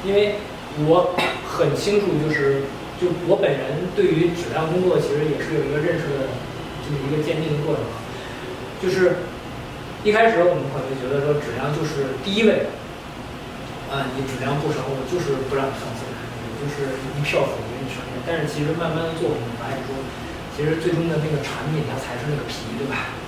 [0.00, 0.40] 因为
[0.88, 1.12] 我
[1.44, 2.64] 很清楚，就是
[2.96, 6.32] 就我本人对于质量工作其实也是有一个认识的
[6.80, 7.84] 这么一个鉴定的过程。
[8.80, 9.28] 就是
[10.00, 12.72] 一开始我们可能觉得说质量就是第一位，
[13.92, 18.16] 啊，你质量不成，我就是不让你上线，我就是一票否决你上线。
[18.24, 19.92] 但是其实慢慢的做，我们发现说，
[20.56, 23.20] 其实最终的那个产品它才是那个皮，对吧？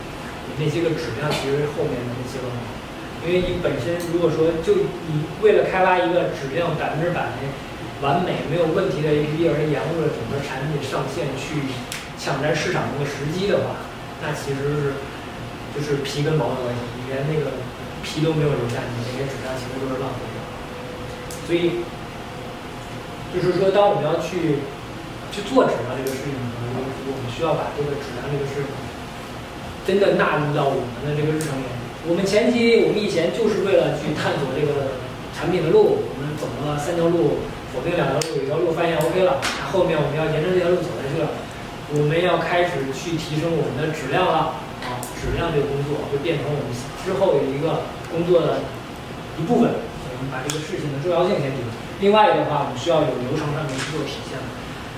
[0.58, 2.46] 那些个质量其实后面的那些个。
[3.24, 7.32] 因为你本身如果说就你为了开发一个质量百分之百
[8.04, 11.72] 完美没有问题的 APP 而延误了整个产品上线去
[12.20, 13.80] 抢占市场那个时机的话，
[14.20, 14.76] 那其实是
[15.72, 17.56] 就是皮跟毛的关系，你连那个
[18.04, 20.36] 皮都没有留下，你那些质量其实都是浪费掉。
[21.48, 21.80] 所以
[23.32, 24.60] 就是说，当我们要去
[25.32, 28.68] 去做质量这个事情的时候，我们需要把这个质量这个事情
[29.86, 31.64] 真的纳入到我们的这个日程里。
[32.08, 35.00] 我们前期，我们以前就是为了去探索这个
[35.32, 37.40] 产品的路，我们走了三条路，
[37.72, 41.32] 否定两条路，有一条路发现 OK 了，那后面我们要沿着这条路走下去了，
[41.96, 46.72] 我们要开始去提升我们的质量了，啊，质量这个工作会变成我们
[47.04, 48.60] 之后的一个工作的
[49.40, 51.60] 一部分，我们把这个事情的重要性先提。
[52.04, 54.36] 另外一个的话，我们需要有流程上面去做体现。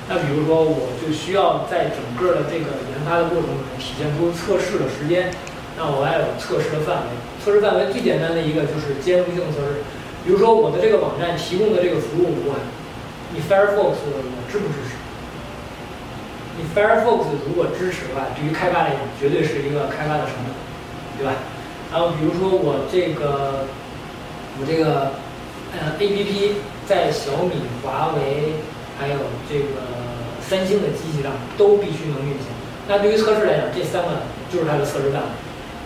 [0.09, 5.35] 那比如说，我就需要在整个的这个研发的过程中体现出测试的时间。
[5.77, 7.11] 那我还有测试的范围，
[7.45, 9.83] 测试范围最简单的一个就是兼容性测试。
[10.25, 12.55] 比如说我的这个网站提供的这个服务，我
[13.35, 14.97] 你 Firefox 我支不支持？
[16.57, 20.55] 你 Firefox 如果支持的话，对于开发来讲，绝对是一个开发的成本，
[21.19, 21.35] 对吧？
[21.93, 23.67] 然后比如说我这个，
[24.59, 25.13] 我这个，
[25.77, 26.55] 呃，APP
[26.89, 27.53] 在小米、
[27.85, 28.55] 华为
[28.99, 29.17] 还有
[29.49, 29.81] 这个
[30.41, 32.51] 三星的机器上都必须能运行。
[32.89, 35.29] 那对于测试来讲，这三个就是它的测试范围，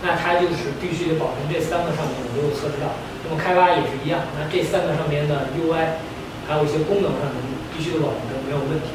[0.02, 2.92] 那它就是必须得保证这三个上面我都有测试到。
[3.24, 6.00] 那么开发也是一样，那这三个上面的 UI，
[6.46, 7.36] 还有一些功能上的
[7.72, 8.92] 必须得保证没有问题。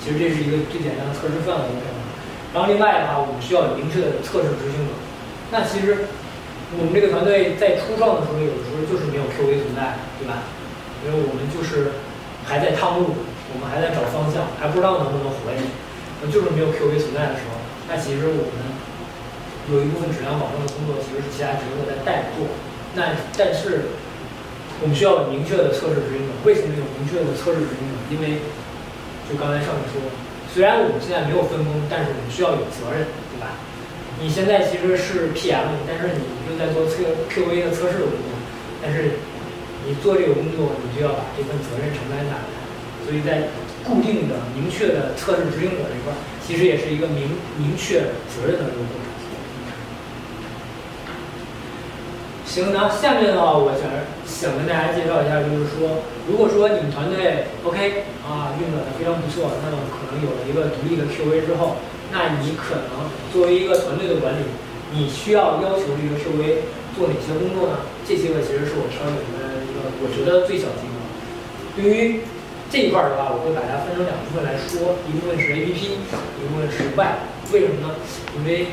[0.00, 1.64] 其实这是一个最简单的测试范围。
[2.52, 4.92] 然后另外的话，我们需要有明确的测试执行者。
[5.52, 6.08] 那其实
[6.74, 10.42] 我们这个团队在初创的时候，有的时候就是没有 QA 存在，对吧？
[11.04, 11.94] 因为我们就是
[12.44, 13.14] 还在探路，
[13.52, 15.66] 我们还在找方向，还不知道能不能活下去。
[16.28, 17.56] 就是没有 QA 存在的时候，
[17.88, 18.60] 那其实我们
[19.72, 22.44] 有一部分质量保证的工作，其实是其他职责在代做。
[22.92, 23.88] 那但是
[24.82, 26.32] 我们需要有明确的测试执行者。
[26.44, 27.96] 为什么有明确的测试执行者？
[28.12, 28.44] 因为
[29.30, 30.04] 就刚才上面说，
[30.52, 33.56] 虽然我们现在没有分工，但是我们需要有责任，对吧？
[34.20, 37.00] 你现在其实是 PM，但是你又在做测
[37.32, 38.36] QA 的测试的工作，
[38.84, 39.16] 但是
[39.90, 42.46] 你做这个工作，你就要把这份责任承担下来。
[43.02, 43.50] 所以在
[43.82, 46.14] 固定的、明确的测试执行者这块，
[46.46, 49.10] 其实也是一个明明确责任的一个过程。
[52.46, 53.90] 行，那下面的话，我想
[54.22, 61.82] 想跟大家介绍一下，就是说，如果说你们团队 OK 啊，运转的非常不错，那么可能有了一个独立的 QA 之后，
[62.14, 64.46] 那你可能作为一个团队的管理，
[64.94, 66.62] 你需要要求这个 QA
[66.94, 67.86] 做哪些工作呢？
[68.06, 69.59] 这些个其实是我挑选的
[70.02, 70.96] 我觉得最小级的。
[71.76, 72.20] 对于
[72.70, 77.28] 这一块的话，我会把它分成两部分来说，一部分是 APP，一部分是 Web。
[77.52, 77.94] 为什么呢？
[78.36, 78.66] 因为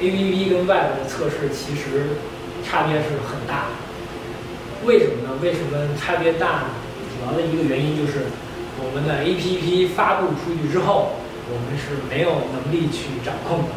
[0.00, 2.18] APP 跟 Web 的测试其实。
[2.62, 5.32] 差别是很大的，为什么呢？
[5.42, 6.76] 为什么差别大呢？
[7.08, 8.28] 主要的一个原因就是，
[8.76, 11.16] 我们的 APP 发布出去之后，
[11.48, 13.72] 我们是没有能力去掌控的。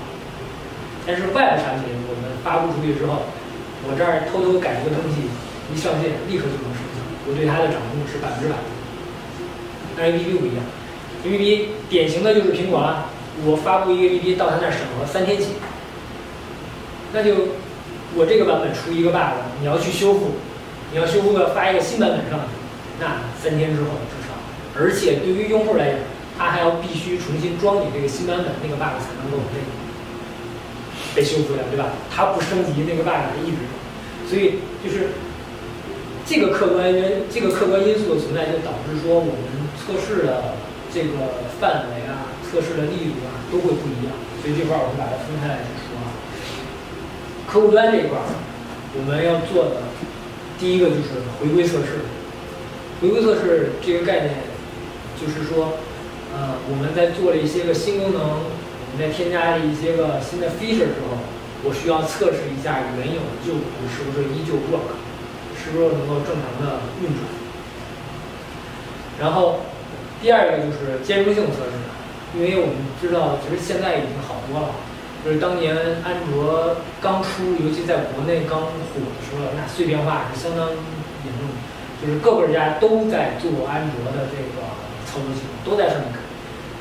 [1.07, 3.23] 但是 Web 产品，我们发布出去之后，
[3.87, 5.31] 我这儿偷偷改一个东西，
[5.71, 6.99] 一上线立刻就能生效，
[7.29, 8.55] 我对它的掌控是百分之百。
[9.95, 10.65] 但 APP 不一样
[11.23, 13.05] ，APP 典型的就是苹果了，
[13.45, 15.49] 我发布一个 APP 到它那儿审核三天起，
[17.13, 17.61] 那就。
[18.15, 20.37] 我这个版本出一个 bug，你要去修复，
[20.91, 22.53] 你要修复个发一个新版本上去，
[23.01, 24.37] 那三天之后至少，
[24.77, 25.97] 而且对于用户来讲，
[26.37, 29.57] 他还要必须重新装你这个新版本，那个 bug 才能够被
[31.15, 31.89] 被修复掉，对吧？
[32.13, 33.57] 它不升级，那个 bug 它一直
[34.29, 35.09] 所以就是
[36.25, 39.43] 这个客观原这个客观因素的存在，就导致说我们
[39.75, 40.55] 测试的
[40.93, 44.13] 这个范围啊，测试的力度啊都会不一样。
[44.41, 45.99] 所以这块儿我们把它分开来去说。
[47.47, 48.25] 客户端这一块儿，
[48.97, 49.83] 我们要做的
[50.57, 52.01] 第一个就是回归测试。
[53.01, 54.47] 回归测试这个概念，
[55.19, 55.75] 就是说，
[56.31, 61.19] 呃，我们在做了一些个新功能，我们在添加了一些个新的 feature 之后，
[61.67, 63.59] 我需要测试一下原有的旧
[63.91, 64.95] 是不是依旧 work，
[65.63, 67.23] 是不是能够正常的运转。
[69.19, 69.61] 然后
[70.21, 71.79] 第二个就是兼容性测试，
[72.35, 74.69] 因为我们知道，其实现在已经好多了。
[75.23, 81.55] 就是当年安卓刚出，尤其在国内刚火的时候，那碎片化是相当严重的。
[82.01, 84.59] 就是各个家都在做安卓的这个
[85.07, 86.19] 操作系统，都在上面改。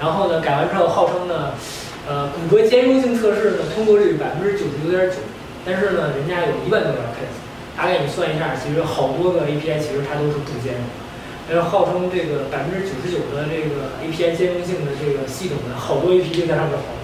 [0.00, 1.54] 然后呢，改完之后号称呢，
[2.08, 5.18] 呃，谷歌兼容性测试呢通过率百分之九十九点九，
[5.64, 7.38] 但是呢，人家有一万多条 case，
[7.76, 10.84] 大概你算一下，其实好多个 API 其实它都是不兼容。
[11.50, 17.00] 然后号称这个百分之九十九的这个 API 兼容性的这个系统呢，好多 API 在上面跑。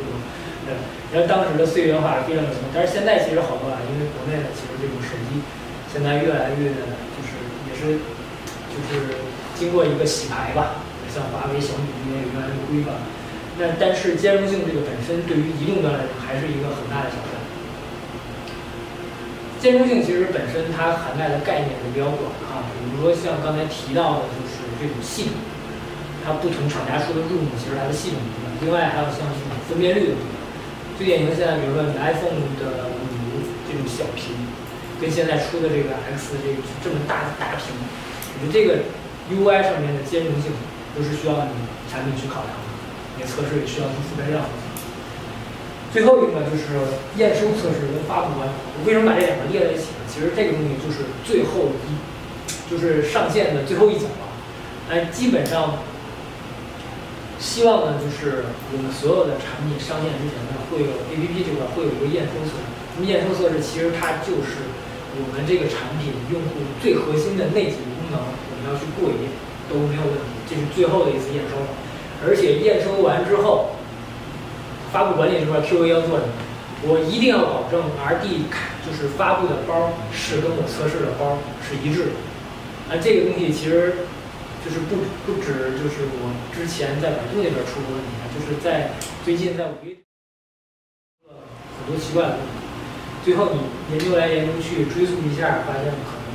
[1.08, 5.40] 然后当时的碎片化非常严重，但是现在其实好多了，因为国内的其实这种手机
[5.88, 6.68] 现在越来越
[7.16, 7.96] 就是也是
[8.68, 9.16] 就是
[9.56, 13.00] 经过一个洗牌吧，像华为、小米也越来越规范。
[13.56, 17.37] 那但是兼容性这个本身对于移动端来讲还是一个很大的挑战。
[19.60, 25.34] 兼容性其实本身它涵盖的概念是比较广啊，比如说像刚才提到的就是这种系统，
[26.24, 30.18] 它不同厂家出的 room 其实它的系统不一样，另外还有像这种分辨率的。
[30.98, 34.34] 最典型现在，比如说你 iPhone 的五这种小屏，
[35.00, 37.70] 跟现在出的这个 X 这个这么大的大屏，
[38.42, 38.82] 你这个
[39.30, 40.50] UI 上面的兼容性
[40.94, 41.54] 都是需要你
[41.90, 42.66] 产品去考量的，
[43.18, 44.50] 你测试也需要去覆盖这样的。
[45.92, 46.64] 最后一个就是
[47.16, 50.04] 验收测试跟发布端，我为什么把这两个列在一起呢？
[50.08, 51.96] 其实这个东西就是最后一，
[52.70, 54.24] 就是上线的最后一脚了，
[54.90, 55.78] 哎，基本上。
[57.38, 58.42] 希望呢，就是
[58.74, 62.66] 我们所有的产品上线之前呢，会有 APP 这块会有一个验收测试。
[62.98, 64.66] 那么验收测试其实它就是
[65.14, 69.30] 我们这个产品用户最核心的那几个功能，我们要去过一遍
[69.70, 71.70] 都没有问题，这是最后的一次验收了。
[72.26, 73.77] 而且验收完之后，
[74.92, 76.32] 发布管理这块 QA 要做什么？
[76.86, 78.46] 我一定要保证 RD
[78.86, 82.14] 就是发布的包是跟我测试的包是一致的。
[82.86, 84.06] 啊，这个东西其实
[84.64, 89.98] 就是不不止就是我之前在百度那边出过问题，就是在最近在五一
[91.26, 92.54] 很多奇怪的问题。
[93.24, 93.58] 最后你
[93.90, 96.30] 研究来研究去追溯一下，发现可能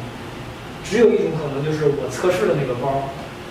[0.83, 3.07] 只有一种可能，就是我测试的那个包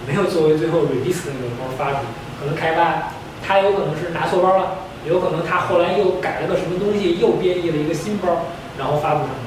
[0.07, 2.05] 没有作为最后 release 的那个包发出，
[2.39, 4.92] 可能开发他有可能是拿错包了。
[5.05, 8.47] 有可能他后来又改了个什么东西，又编译了一个新包，
[8.79, 9.43] 然后发布上去。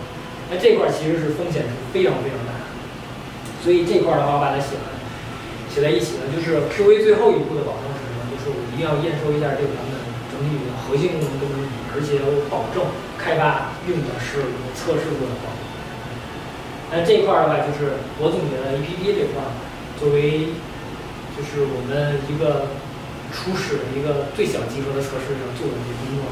[0.51, 2.51] 那这块其实是风险是非常非常大。
[3.63, 4.91] 所以这块的话，我把它写了，
[5.71, 8.27] 写在一起呢，就是 QA 最后一步的保证是什么？
[8.29, 9.95] 就是我一定要验收一下这个版本
[10.29, 12.83] 整体的核心功能都没问题，而且我保证
[13.15, 15.47] 开发用的是我测试过的包。
[16.91, 19.39] 那这块的话，就是我总结了 APP 这块
[19.95, 20.51] 作为
[21.31, 22.67] 就是我们一个。
[23.35, 26.31] 初始的一个最小集合的测试上做的这些工作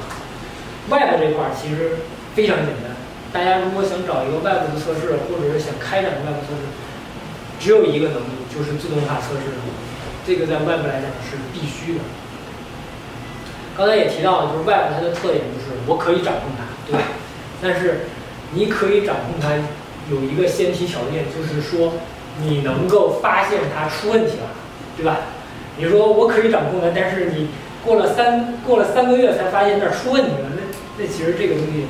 [0.87, 2.95] 外部这块其实非常简单。
[3.33, 6.63] 大家如果想找一个外部的测试，或者是想开展外部测试，
[7.59, 9.51] 只有一个能力，就是自动化测试。
[10.25, 11.99] 这个在外部来讲是必须的。
[13.75, 17.03] 刚才也提到了，就是外部它的特点就是我可以掌控它，对吧？
[17.61, 18.07] 但是
[18.53, 19.49] 你可以掌控它，
[20.09, 21.93] 有一个先提条件，就是说
[22.41, 24.49] 你能够发现它出问题了，
[24.95, 25.17] 对吧？
[25.77, 27.49] 你说我可以掌控它，但是你
[27.83, 30.61] 过了三过了三个月才发现那儿出问题了，那
[30.99, 31.85] 那其实这个东西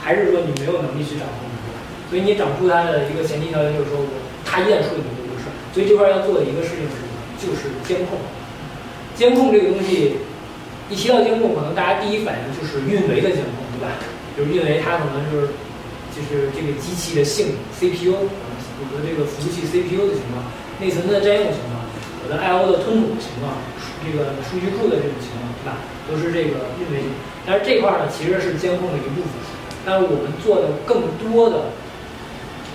[0.00, 4.08] 还是说你没有能力去掌控它，所以你掌控它的一个前提条件就是说我
[4.44, 5.46] 它一旦出问题就出事。
[5.74, 7.12] 所以这块要做的一个事情是什么？
[7.36, 8.18] 就是监控。
[9.14, 10.16] 监控这个东西
[10.88, 14.00] 一提到监控，可能大家第一反应就是运维的监控，对吧？
[14.36, 15.52] 就是运维它可能就是
[16.14, 20.42] 就是这个机器的性能 CPU 我的这个服务器 CPU 的情况，
[20.80, 21.77] 内存的占用情况。
[22.28, 23.56] 的 I/O 的吞吐情况，
[24.04, 25.80] 这个数据库的这种情况，对吧？
[26.06, 27.02] 都是这个运维。
[27.48, 29.32] 但是这块呢，其实是监控的一部分。
[29.86, 31.72] 但是我们做的更多的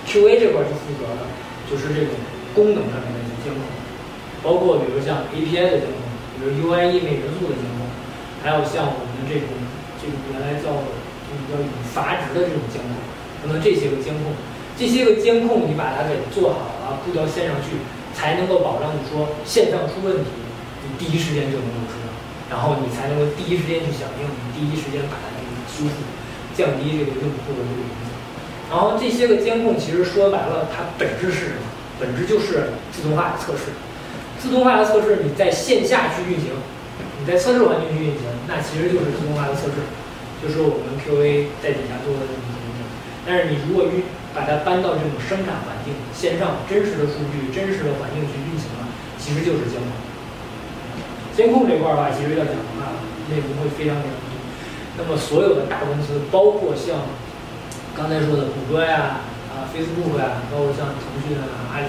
[0.02, 1.22] QA 这块去负责的，
[1.70, 2.10] 就是这种
[2.54, 3.62] 功能上面的一些监控，
[4.42, 6.02] 包括比如像 API 的监控，
[6.34, 7.86] 比如 UIE 每元素的监控，
[8.42, 9.46] 还有像我们这种
[10.02, 10.74] 这种原来叫
[11.30, 12.90] 这个叫以阀值的这种监控，
[13.46, 14.34] 那么这些个监控，
[14.74, 17.78] 这些个监控你把它给做好了，布到线上去。
[18.14, 20.30] 才能够保障你说线上出问题，
[20.86, 22.08] 你第一时间就能够知道，
[22.48, 26.06] 然后你才能够第一时间去响应，你第一时间把它给修复，
[26.54, 28.14] 降低这个用户的这个影响。
[28.70, 31.68] 然后这些个监控其实说白了，它本质是什么？
[32.00, 33.70] 本质就是自动化的测试。
[34.40, 36.50] 自动化的测试，你在线下去运行，
[37.20, 39.84] 你在测试环境去运行，那其实就是自动化的测试，
[40.42, 42.82] 就是我们 QA 在底下做的这种东西。
[43.24, 44.02] 但是你如果运
[44.34, 49.88] 把它搬到这种生产环境，线上真实的数据、真实的环境去运行了，其实就是监控。
[51.34, 52.98] 监控这块儿吧，其实要讲的话，
[53.30, 54.26] 内容会非常非常多。
[54.98, 57.06] 那么所有的大公司，包括像
[57.96, 61.86] 刚才说的谷歌呀、啊 Facebook 呀，包括像腾讯啊、阿里，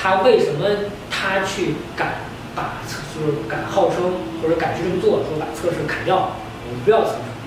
[0.00, 0.64] 它为什么
[1.10, 6.36] 它去敢把测，就是敢号称或者敢去这么做，说把测试砍掉，
[6.68, 7.39] 我们不要测试。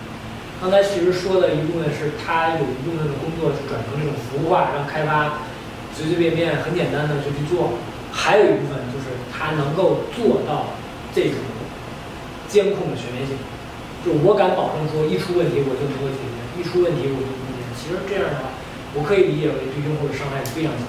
[0.63, 5.43] 刚才其实说的一部分是，他有一部分的工作是转成这种服务化，让开发
[5.91, 7.75] 随随便便、很简单的就去做；
[8.15, 10.71] 还有一部分就是他能够做到
[11.11, 11.35] 这种
[12.47, 13.35] 监控的全面性，
[14.07, 17.67] 就我敢保证说，一出问题我就能够解决，一出问题我就能解决。
[17.75, 18.55] 其实这样的话，
[18.95, 20.87] 我可以理解为对用户的伤害是非常小，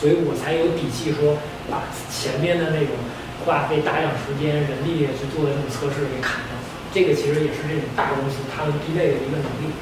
[0.00, 1.36] 所以我才有底气说
[1.68, 2.96] 把前面的那种
[3.44, 6.56] 花费大量时间、人力去做的这种测试给砍掉。
[6.92, 9.72] 这个其实也是这种大公司他们必备的一个能力。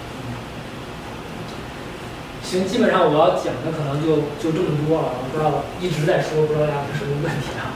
[2.42, 7.72] 行，基本上我要讲的可能就就这么多了，我不知道一直在说，不知道大家有什么问题啊？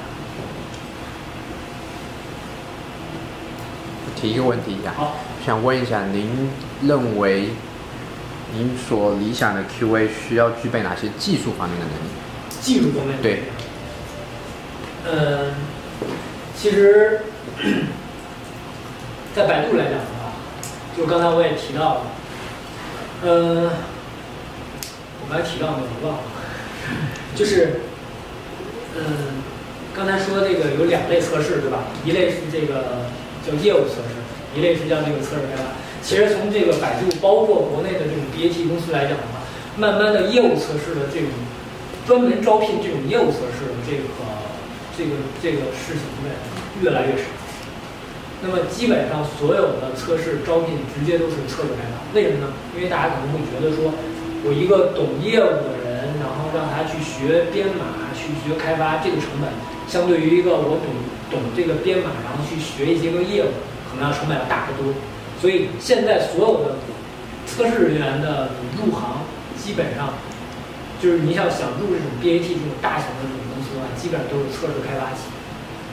[4.16, 6.50] 提一个问题呀，好，想问一下，您
[6.82, 7.48] 认为
[8.54, 12.08] 您所理想的 QA 需要具备哪些技术方面的能力？
[12.60, 13.42] 技术方面对。
[15.04, 15.52] 嗯，
[16.56, 17.20] 其实。
[19.34, 20.32] 在百度来讲的话，
[20.96, 22.00] 就刚才我也提到了，
[23.24, 23.72] 呃，
[25.20, 26.24] 我刚才提到没有忘了，
[27.34, 27.80] 就是，
[28.94, 29.40] 嗯，
[29.96, 31.84] 刚才说这个有两类测试对吧？
[32.04, 33.08] 一类是这个
[33.40, 34.20] 叫业务测试，
[34.54, 35.72] 一类是叫这个测试开发。
[36.02, 39.40] 其实从这个百度，包括国内的这种 BAT 公司来讲的话，
[39.78, 41.30] 慢慢的业务测试的这种
[42.06, 44.12] 专门招聘这种业务测试的这个
[44.98, 45.10] 这个
[45.40, 46.28] 这个事情呢，
[46.82, 47.24] 越来越少。
[48.42, 52.52] 那么基本上所有的测试招聘直接都是测试开发，为什么呢？
[52.74, 53.94] 因为大家可能会觉得说，
[54.42, 59.46] 我一个懂业务的人，然后让他去学编码、去学开发，这个成本
[59.86, 60.90] 相对于一个我懂
[61.30, 63.54] 懂这个编码，然后去学一些个业务，
[63.86, 64.92] 可能要成本要大得多。
[65.38, 66.74] 所以现在所有的
[67.46, 69.22] 测试人员的入行，
[69.54, 70.18] 基本上
[70.98, 75.30] 就是你想想入这种 BAT 这种大型的这种公司的话，基本上都是测试开发起。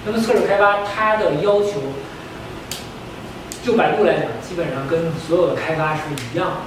[0.05, 1.77] 那么测试开发它的要求，
[3.69, 6.57] 就百度来讲，基本上跟所有的开发是一样的，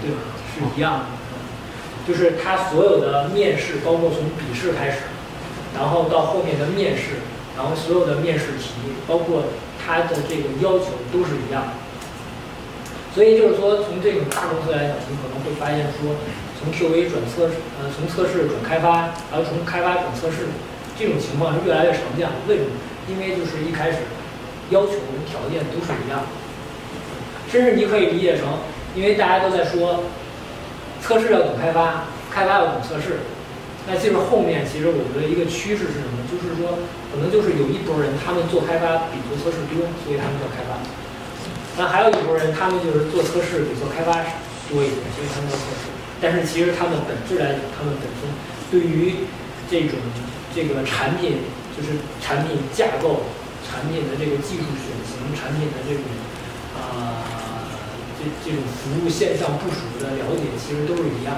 [0.00, 0.22] 对吧？
[0.46, 1.04] 是一样的，
[2.06, 5.10] 就是它所有的面试，包括从笔试开始，
[5.74, 7.18] 然后到后面的面试，
[7.56, 9.42] 然后所有的面试题，包括
[9.84, 11.72] 它的这个要求都是一样的。
[13.12, 16.14] 所以就是说，从这种大公司来讲，你可能会发现说，
[16.54, 20.46] 从 QA 转测试，呃，从测试转开发，然后从开发转测试，
[20.96, 22.30] 这种情况是越来越常见。
[22.46, 22.70] 为什么？
[23.10, 23.98] 因为就是一开始
[24.70, 26.26] 要求跟条件都是一样的，
[27.50, 28.46] 甚至你可以理解成，
[28.94, 30.04] 因为大家都在说
[31.02, 33.20] 测试要懂开发，开发要懂测试，
[33.86, 36.24] 那其实后面其实我觉得一个趋势是什么？
[36.30, 36.78] 就是说，
[37.12, 40.80] 可能就是有一波人他们做开发比做测试多，所以他们叫开发。
[41.76, 44.24] 那还有一波人，他们就是做测试比做开发
[44.70, 45.92] 多一点，所以他们叫测试。
[46.20, 48.26] 但是其实他们本质来讲，他们本身
[48.70, 49.28] 对于
[49.70, 49.98] 这种
[50.54, 51.44] 这个产品，
[51.76, 53.22] 就是产品架构、
[53.74, 56.06] 产品的这个技术选型、产品的这种
[56.78, 57.26] 啊
[58.14, 61.34] 这这种服务线上部署的了解，其实都是一样。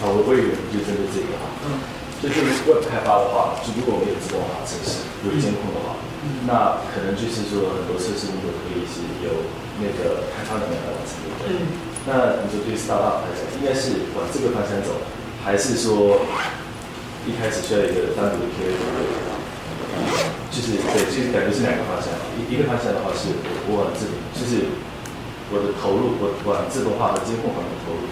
[0.00, 1.84] 好，我会就针对这个哈，嗯，
[2.24, 6.00] 就就是 Web 开发的话，就如果我们有自动化测试、有监控的话，
[6.48, 9.44] 那可能就是说很多测试工作可以是由
[9.76, 11.52] 那个开发人员来完成，对不对？
[11.52, 14.96] 嗯那你说对 startup 来讲，应该是往这个方向走，
[15.44, 16.22] 还是说
[17.28, 19.04] 一开始需要一个单独的 QA 团队？
[20.48, 22.08] 就是对，就是感觉是两个方向。
[22.40, 24.64] 一一个方向的话是我我往自就是
[25.52, 28.08] 我的投入，我往自动化和监控方面投入。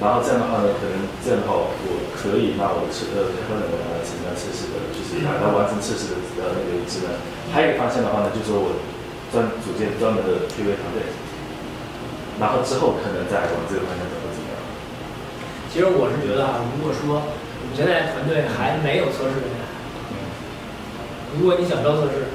[0.00, 7.12] 然后这样的话呢，可能这样的话，我可以把我的测呃开发人员来承担测试的，就是来来完成测试的呃那个职能。
[7.52, 8.80] 还有一个方向的话呢，就是说我
[9.28, 11.04] 专组建专门的 QA 团队，
[12.40, 14.56] 然后之后可能再往这个方向走怎么样？
[15.70, 17.22] 其实我是觉得啊，如果说
[17.72, 19.64] 们现在团队还没有测试人员，
[21.40, 22.28] 如果你想招测试，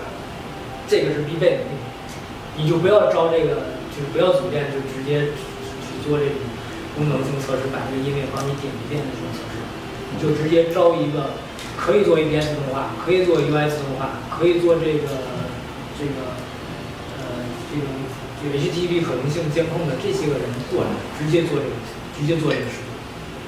[0.89, 1.63] 这个是必备的，
[2.57, 5.29] 你就不要招这个，就是不要组建就直接
[5.85, 6.33] 去做这种
[6.97, 9.61] 功能性测试，把这个页面帮你点一遍的这种测试，
[10.09, 11.37] 你就直接招一个
[11.77, 15.05] 可以做 API 自动化，可以做 UI 自动化，可以做这个
[15.93, 16.33] 这个
[17.21, 17.85] 呃这种
[18.41, 20.89] 这个 HTTP 可能性监控的这些个人过来，
[21.21, 21.77] 直接做这个
[22.17, 22.89] 直接做这个事情。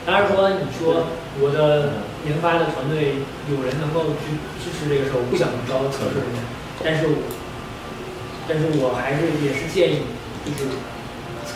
[0.06, 1.06] 当然说，你说
[1.40, 6.40] 我的研发的团队有人能够去支持这个事儿，我不想招测试人员，
[6.84, 7.16] 但是我，
[8.48, 10.04] 但是我还是也是建议，
[10.44, 10.76] 就是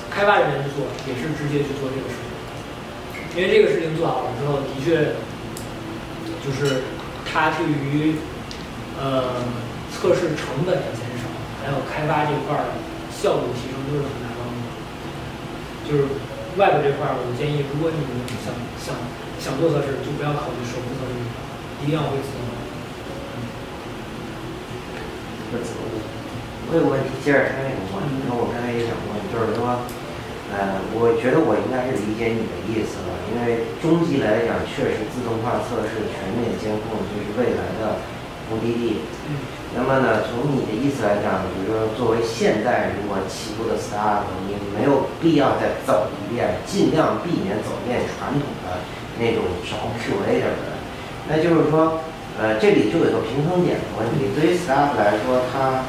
[0.09, 5.19] 开发人员去做，也是直接去做这个事情，因为这个事情做好了之后，的确，
[6.39, 6.87] 就是
[7.27, 8.15] 它对于
[8.95, 9.43] 呃
[9.91, 11.27] 测试成本的减少，
[11.59, 12.71] 还有开发这块儿
[13.11, 14.63] 效率提升都是很大帮助。
[15.83, 16.07] 就是
[16.55, 18.95] 外部这块儿，我建议，如果你们想想
[19.43, 21.19] 想做测试，就不要考虑手部测试，
[21.83, 22.63] 一定要会自动化。
[26.71, 29.83] 我有个问题，接着他那个问，题，那我刚才也讲过，就是说，
[30.47, 37.99] 呃，我觉得我应该是理解你的意思了，因为终极来讲，确实自动化测试、全面监控就是未来的
[38.47, 39.03] 目的地。
[39.27, 48.79] 嗯那么呢，从你的意思来讲，比如说作为现代如果起步的 startup，你没有必要再走一遍，尽量避免走一遍传统的
[49.19, 50.71] 那种找 QA 什么的。
[51.29, 52.01] 那就是说，
[52.39, 54.31] 呃，这里就有个平衡点的问题。
[54.35, 55.87] 对于 startup 来说，他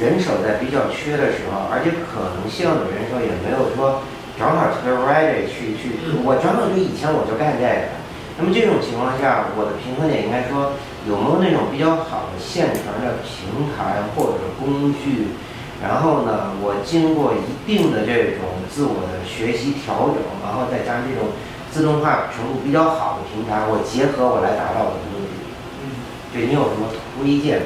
[0.00, 4.02] 人手在比较缺的时候，而且可能性的人手也没有说
[4.38, 8.00] 正好特别 ready 去去，我正好就以前我就干这个。
[8.38, 10.72] 那么这种情况下，我的平衡点应该说
[11.06, 15.36] 有没有那种比较好的现成的平台或者工具，
[15.84, 21.36] 然后呢，我经过一定的这种自我的学习调整，然后再加上这种
[21.72, 25.32] 自动化程度比较好的平台，我结合我来达到我的目的。
[25.80, 27.64] 嗯，对你有什么推荐？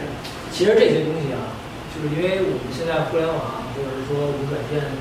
[0.54, 1.50] 其实这些东西啊，
[1.90, 4.94] 就是因为我们现在互联网或者是说我们软件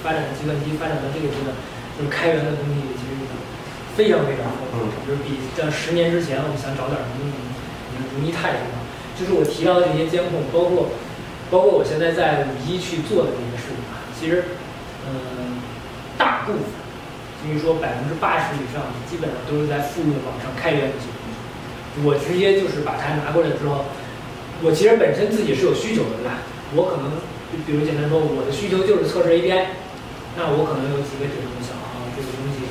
[0.00, 1.50] 发展计算机发展到这个阶段，
[1.98, 3.34] 就是开源的东西其实已经
[3.98, 7.36] 非常非常丰富，就是比在十年之前我们想找点什么东西，
[8.14, 8.78] 容易太多了。
[9.18, 10.94] 就是我提到的这些监控，包括
[11.50, 14.54] 包括我现在在五一去做的这些事情啊，其实
[15.10, 15.58] 嗯、
[16.16, 16.62] 大部分，
[17.38, 21.36] 至于说百分之八十以上，基本上都是在富裕网上开源的这些东西。
[22.02, 23.86] 我直接就是把它拿过来之后，
[24.62, 26.42] 我其实本身自己是有需求的，对吧？
[26.74, 27.14] 我可能
[27.50, 29.74] 就比如简单说，我的需求就是测试 API，
[30.36, 32.66] 那我可能有几个点，我想啊，这个东西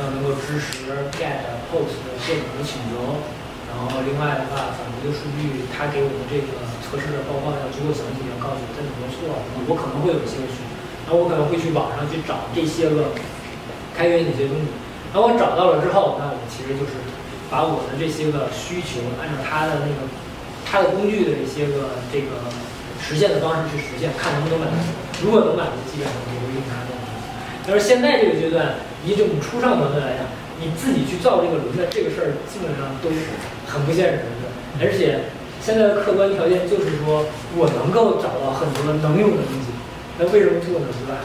[0.00, 3.24] 要能够支持 GET、POST 各种的请求，
[3.68, 10.72] 然后另外的话，反馈的数据，他给我们这个测试的报告要足够详细，要告诉我这怎么错，我可能会有一些需求，
[11.04, 13.12] 然后我可能会去网上去找这些个
[13.96, 14.66] 开源哪些东西，
[15.14, 16.98] 然后我找到了之后，那我其实就是
[17.48, 20.04] 把我的这些个需求按照他的那个
[20.66, 22.50] 他的工具的一些个这个
[22.98, 24.90] 实现的方式去实现，看能不能满足。
[25.22, 26.90] 如果能满足，基本上我就会用它的。
[27.64, 28.74] 但是现在这个阶段，
[29.06, 30.26] 以这种初上团队来讲，
[30.58, 33.08] 你自己去造这个轮子这个事儿，基本上都
[33.70, 34.50] 很不现实的。
[34.82, 35.30] 而且
[35.62, 39.70] 现在的客观条件就是说我能够找到很多能用的东西，
[40.18, 40.86] 那为什么做呢？
[40.90, 41.22] 对吧？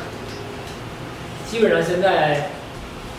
[1.49, 2.51] 基本上现在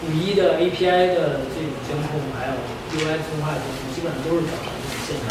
[0.01, 2.57] 五一的 API 的这种监控，还有
[2.97, 5.29] UI 自动化监控，基本上都是找这种现象。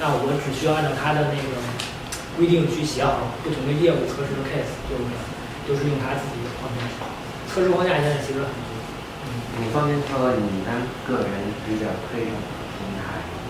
[0.00, 1.56] 那我只需要按照它的那个
[2.36, 4.96] 规定去写好不同的业务测试的 case，就
[5.64, 6.84] 都是用它自己的框架。
[7.48, 8.68] 测试框架现在其实很多。
[9.60, 10.68] 你方便说你们
[11.04, 13.40] 个人比较推崇的平台吗？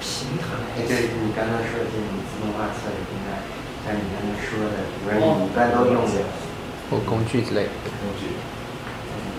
[0.00, 3.44] 平台哎，对你刚刚说的这种自动化测试平台，
[3.84, 6.24] 像你刚才说的，比如你一般都用的，
[6.90, 7.72] 或工具之类的。
[8.00, 8.28] 工具，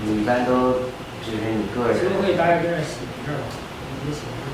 [0.03, 0.73] 你一般都
[1.21, 3.45] 就是你个人其实可以大概跟着写一阵儿吧，
[4.05, 4.49] 你写一阵儿。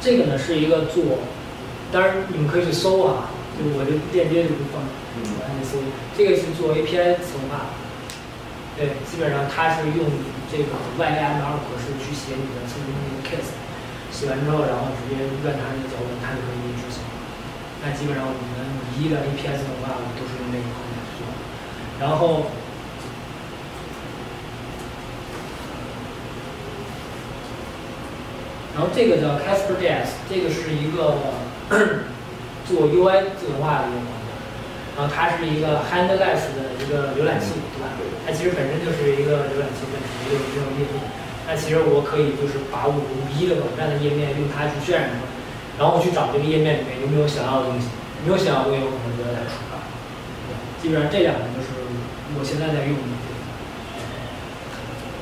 [0.00, 1.20] 这个呢是一个做，
[1.92, 4.80] 当然你们可以去搜啊，就是我这链接就不放，
[5.20, 5.76] 嗯我让你搜。
[6.16, 7.68] 这个是做 API 自动化，
[8.80, 10.08] 对，基本上它是用
[10.48, 13.52] 这个 YAML 格式去写你的测试那个 case，
[14.08, 17.04] 写完之后，然后直接乱它那个脚本，它就可以执行。
[17.84, 21.24] 那基本上我们一的 A P S 自动化，都是用这个框架去做。
[21.98, 22.46] 然后，
[28.74, 31.16] 然后这个叫 Casper.js，这个是一个
[32.68, 34.30] 做 UI 自动化的一个框架。
[34.96, 37.88] 然后它是一个 handless 的一个浏览器，对吧？
[38.26, 41.00] 它其实本身就是一个浏览器本身一个这种页面。
[41.48, 45.30] 那其实我可以就是把我五一的网站的页面用它去渲染出来，
[45.78, 47.88] 然后去找这个页面里面有没有想要的东西，
[48.24, 49.80] 没有想要的东西我可能就在它出发。
[50.80, 51.68] 基本上这两个就是
[52.36, 53.14] 我现在在用的，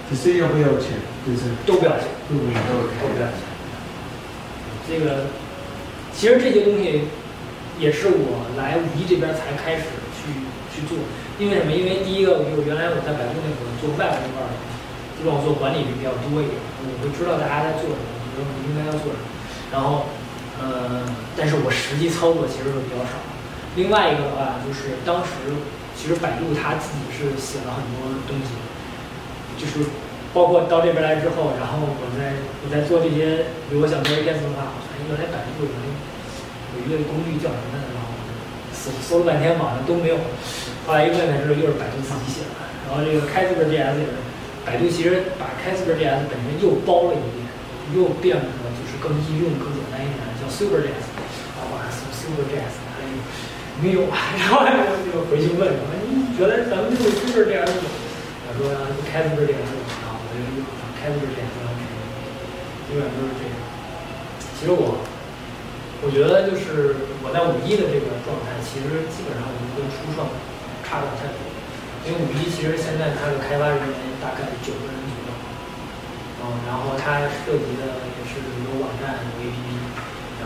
[0.09, 3.43] 只是要不要钱，就是都不要钱，不不都都不要钱。
[4.89, 5.31] 这个
[6.15, 7.07] 其实这些东西
[7.79, 9.85] 也是我来五一这边才开始
[10.17, 10.31] 去
[10.71, 10.99] 去做，
[11.39, 11.71] 因为什么？
[11.71, 14.51] 因为第一个，我原来我在百度那会儿做 web 那块儿，
[15.15, 19.27] 基本上我做管理比较多一点，我会知道大家在做什么，我觉得我应该要做什么。
[19.71, 20.09] 然后，
[20.59, 21.07] 呃，
[21.37, 23.19] 但是我实际操作其实会比较少。
[23.77, 25.31] 另外一个的话，就是当时
[25.95, 28.59] 其实百度它自己是写了很多东西，
[29.55, 29.87] 就是
[30.35, 37.79] 包括到这边来之后，然后我在我在做这些，比如我想做一些字的话，我发现原来百度有有一个工具叫什么呢？
[37.95, 38.11] 然后
[38.75, 40.19] 搜搜了半天网上都没有，
[40.87, 42.59] 后来一问才知道又是百度自己写的。
[42.89, 44.19] 然后这个开 s 本 JS 也是，
[44.67, 47.47] 百度其实把开 s 本 JS 本身又包了一遍，
[47.95, 49.71] 又变得就是更易用、更
[50.49, 51.05] 叫 Super JS。
[51.53, 53.13] 然后我还搜 Super JS，还有
[53.85, 54.17] 没有啊？
[54.41, 54.65] 然后
[55.05, 57.85] 就回去问，我说你觉得咱们这个 Super JS 有？
[58.49, 58.73] 我说
[59.13, 60.65] 开 s 本 JS 有，然后我就用
[60.97, 61.77] 开 s 本 JS 然后
[62.89, 63.53] 基本上都是这样。
[64.59, 65.05] 其实我。
[65.99, 66.95] 我觉得就是
[67.27, 70.31] 我在五一的这个状态，其实基本上我们跟初创
[70.87, 71.43] 差不了太多，
[72.07, 75.31] 因为五一其实现在它的开发人员大概九个人左右，
[76.39, 79.69] 嗯，然后它涉及的也是有网站、有 APP，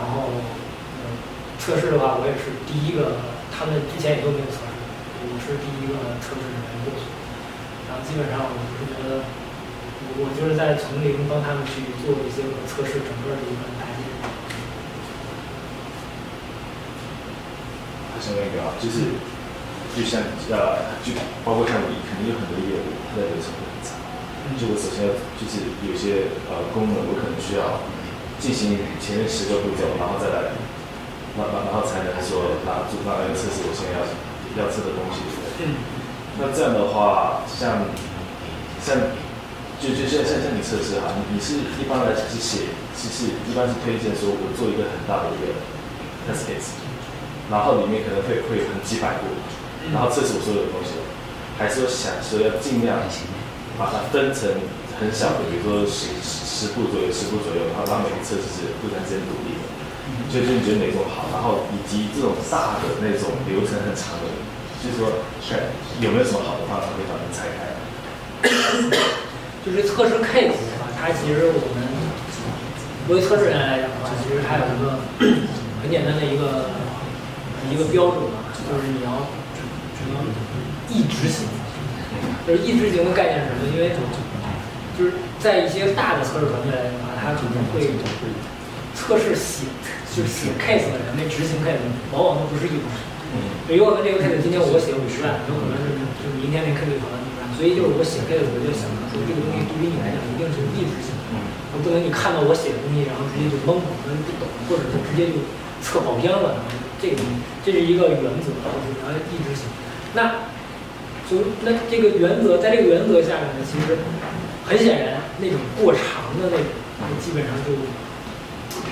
[0.02, 1.14] 然后嗯，
[1.62, 3.22] 测试的话我也是第一个，
[3.54, 4.74] 他们之前也都没有测试，
[5.30, 7.06] 我是第一个测试人员过去，
[7.86, 9.22] 然后基本上我是觉得，
[10.18, 14.02] 我我就是在从零帮他们去做一些测试整个的一个搭建。
[18.22, 19.18] 像那个啊，就是
[19.98, 21.10] 就像呃，就
[21.42, 23.98] 包括像你，肯定有很多业务，它的流程会很长。
[24.54, 27.82] 就我首先要就是有些呃功能，我可能需要
[28.42, 30.50] 进行前面十个步骤，然后再来，
[31.38, 34.02] 然然然后才能说拿出拿来测试我现在要
[34.58, 35.22] 要测的东西。
[35.62, 35.78] 嗯。
[36.42, 37.86] 那这样的话，像
[38.82, 38.98] 像
[39.78, 45.54] 就就像像像你测试哈，你你是一般来讲是写，是是一般是推荐说我做一个很大的一个
[46.26, 46.74] test case。
[47.46, 49.30] 然后里面可能会会有很几百步，
[49.92, 50.98] 然后测试我所有的东西，
[51.60, 52.98] 还是说想说要尽量
[53.78, 54.48] 把它分成
[55.02, 59.66] 很小的，比如说十十十步左右，十步左右，然后让每一次就是互相之间独立的。
[60.30, 61.26] 所以就你觉得哪种好？
[61.34, 64.30] 然后以及这种大的那种流程很长的，
[64.78, 65.10] 就是说
[65.98, 67.74] 有没有什么好的方法可以把它拆开？
[69.66, 71.82] 就是测试 case 的话，它其实我们
[73.06, 75.02] 作为测试员来讲的话，其实它有一个
[75.82, 76.70] 很简单的一个。
[77.70, 79.24] 一个标准嘛，就是你要
[79.54, 79.62] 只
[79.96, 80.18] 只能
[80.90, 81.46] 一直行，
[82.44, 83.72] 就是一直行的概念是什么？
[83.72, 83.94] 因为
[85.02, 87.90] 是在一些大的测试团队来讲的话，它可能会
[88.94, 89.66] 测试写
[90.14, 91.82] 就是写 case 的人那执行 case
[92.14, 93.02] 往往都不是一回事。
[93.34, 101.42] 嗯有可能这个 case 今天我写五十万，有可能是就是明天那 case 跑到一万，所以就是我写 case 我就想说这个东西对于你来讲一定是一执行，嗯
[101.72, 105.40] 我不能你看到我写的东西然后直接就懵了，可能不懂，或者就直接就
[105.80, 106.68] 测跑偏了，然后
[107.00, 107.32] 这个东西
[107.64, 109.64] 这是一个原则，就是你要一执行。
[110.12, 110.52] 那
[111.24, 113.96] 就那这个原则，在这个原则下面呢，其实
[114.72, 116.64] 很显然那种过长的那种，
[117.20, 117.76] 基本上就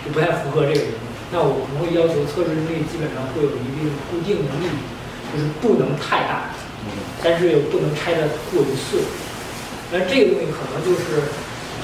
[0.05, 0.81] 就不太符合这个。
[1.33, 4.69] 那我们会要求测试能力基本上会有一定固定的力，
[5.33, 6.53] 就是不能太大，
[7.25, 9.01] 但是又不能拆的过于碎。
[9.91, 11.33] 那这个东西可能就是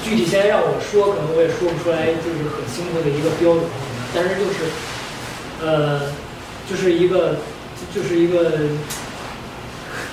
[0.03, 3.65] 具体现在让我说，可能我也说不出来，就是很清楚的一个标准，
[4.13, 4.69] 但是就是
[5.63, 6.13] 呃，
[6.69, 7.37] 就是一个
[7.95, 8.51] 就是一个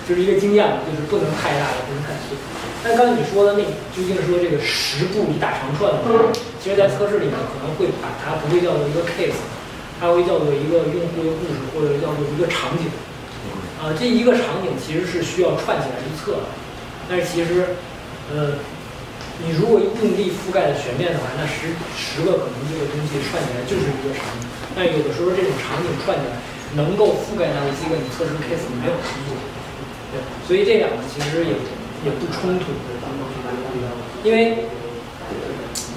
[0.08, 2.36] 就是一个经验吧，就是不能太大，也不能太碎。
[2.84, 3.64] 但刚才你说的那
[3.96, 6.28] 究竟说这个十步一大长串的话，
[6.60, 9.40] 其实在测试里面可能会把它不会叫做一个 case，
[9.96, 12.92] 它会叫做一个用户的故事，或者叫做一个场景。
[13.80, 16.48] 啊，这一个场景其实是需要串起来去测的，
[17.08, 17.76] 但是其实，
[18.32, 18.60] 呃，
[19.40, 24.48] 你如果用力覆盖的全面的话，那十十个可能这个东西串起来就是一个场景。
[24.76, 26.36] 但有的时候这种场景串起来
[26.76, 29.53] 能够覆盖到一些个你测试 case 没有的东西。
[30.46, 31.52] 所以这两个其实也
[32.04, 32.72] 也不冲突，
[34.22, 34.68] 因为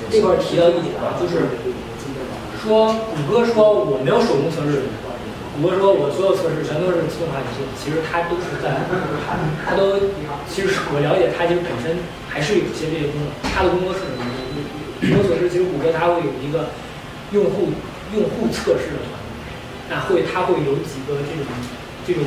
[0.10, 1.48] 这块儿提到一点啊，就是
[2.64, 4.88] 说谷歌说我没有手工测试，
[5.56, 8.88] 谷歌说我所有测试全都是自动化体系，其实它都是在，
[9.68, 10.00] 它都
[10.48, 12.00] 其实我了解它其实本身
[12.30, 14.28] 还是有一些这些功能，它的工作室里面，
[15.02, 16.72] 据我所知，其实谷歌它会有一个
[17.36, 17.76] 用户
[18.16, 19.28] 用户测试的团队，
[19.92, 21.44] 那会它会有几个这种
[22.08, 22.24] 这种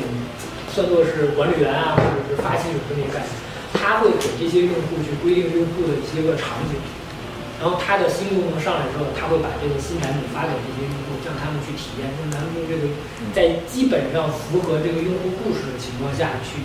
[0.71, 3.29] 算作是管理员啊，或者是发起者这么一个概念，
[3.75, 6.79] 他会给这些用户去规定用户的一些个场景。
[7.59, 12.89] 然后他的新功能上来之后，他会把这个新产品发给这些用户，让他们去体验，让他们用这个
[13.35, 16.63] 在基本上符合这个用户故事的情况下去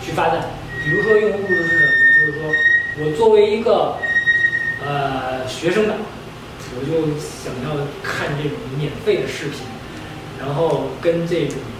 [0.00, 0.56] 去发展。
[0.80, 2.08] 比如说用户故事是什么呢？
[2.16, 2.48] 就是说
[3.04, 3.98] 我作为一个
[4.80, 5.98] 呃学生党，
[6.72, 9.60] 我就想要看这种免费的视频，
[10.40, 11.79] 然后跟这种就是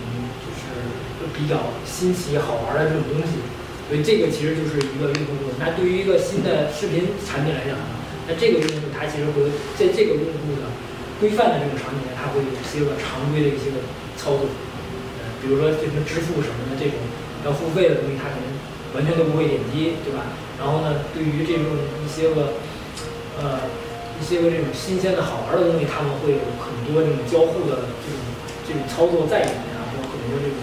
[1.40, 3.40] 比较新奇好玩的这种东西，
[3.88, 5.56] 所以这个其实就是一个用户。
[5.56, 7.96] 那对于一个新的视频产品来讲呢？
[8.28, 9.48] 那这个用户他其实会
[9.80, 10.68] 在这个用户的
[11.16, 13.80] 规范的这种场景下，他会有一些个常规的一些个
[14.20, 14.44] 操作，
[15.18, 17.00] 呃，比如说这什么支付什么的这种
[17.42, 18.44] 要付费的东西，他可能
[18.92, 20.28] 完全都不会点击，对吧？
[20.60, 21.64] 然后呢，对于这种
[22.04, 22.60] 一些个
[23.40, 23.64] 呃
[24.20, 28.20] 一些个这种新鲜的好玩的东西，他们会有很多这种交互的这种
[28.68, 30.60] 这种操作在里面啊，有很多这种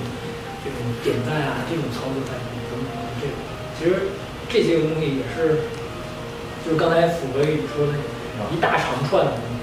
[0.68, 2.91] 这种点赞啊这种操作在里面等等
[3.23, 3.39] 这种，
[3.80, 4.11] 其实
[4.52, 5.64] 这些个东西也是。
[6.65, 7.94] 就是刚才符合你说的
[8.52, 9.56] 一大长串的东西，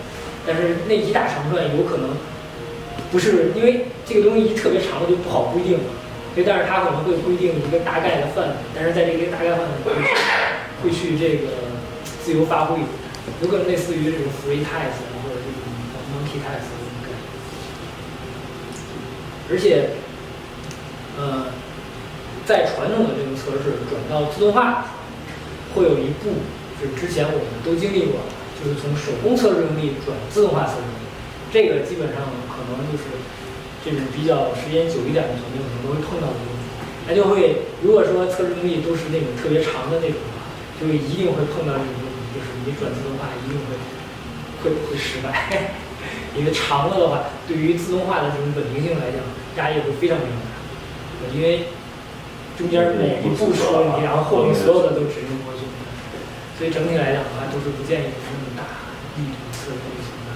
[0.46, 2.16] 但是那一大长串有可能
[3.12, 5.84] 不是因为这个东西一特别长了就不好规定了，
[6.32, 9.92] 所以但是它可能会规定一个大概的范围，但是在这个大概范围会
[10.82, 11.48] 会去这个
[12.24, 12.80] 自由发挥，
[13.42, 15.60] 有可能类似于这种 free test 或者这种
[16.08, 17.20] multi text 这种概念，
[19.52, 19.90] 而且
[21.16, 21.46] 呃，
[22.44, 24.86] 在传统的这种测试转到自动化，
[25.74, 26.42] 会有一步。
[26.74, 28.26] 就是之前我们都经历过，
[28.58, 31.06] 就是从手工测试能力转自动化测试能力，
[31.54, 33.14] 这个基本上可能就是
[33.84, 36.66] 这种比较时间久一点的团队可能都会碰到的问题。
[37.06, 40.42] 那就会如果说测试能力都是那种特别长的那种的话，
[40.80, 43.76] 就一定会碰到这种问题，就是你转自动化一定会
[44.64, 45.70] 会会失败，
[46.34, 49.22] 因为长了的话，对于自动化的这种稳定性来讲，
[49.56, 50.53] 压力会非常非常大，
[51.32, 51.66] 因为
[52.58, 55.60] 中间每一步出问题，然后后面所有的都执行过去。
[56.58, 58.62] 所以整体来讲的话，都是不建议那么大
[59.16, 60.30] 力度测试的。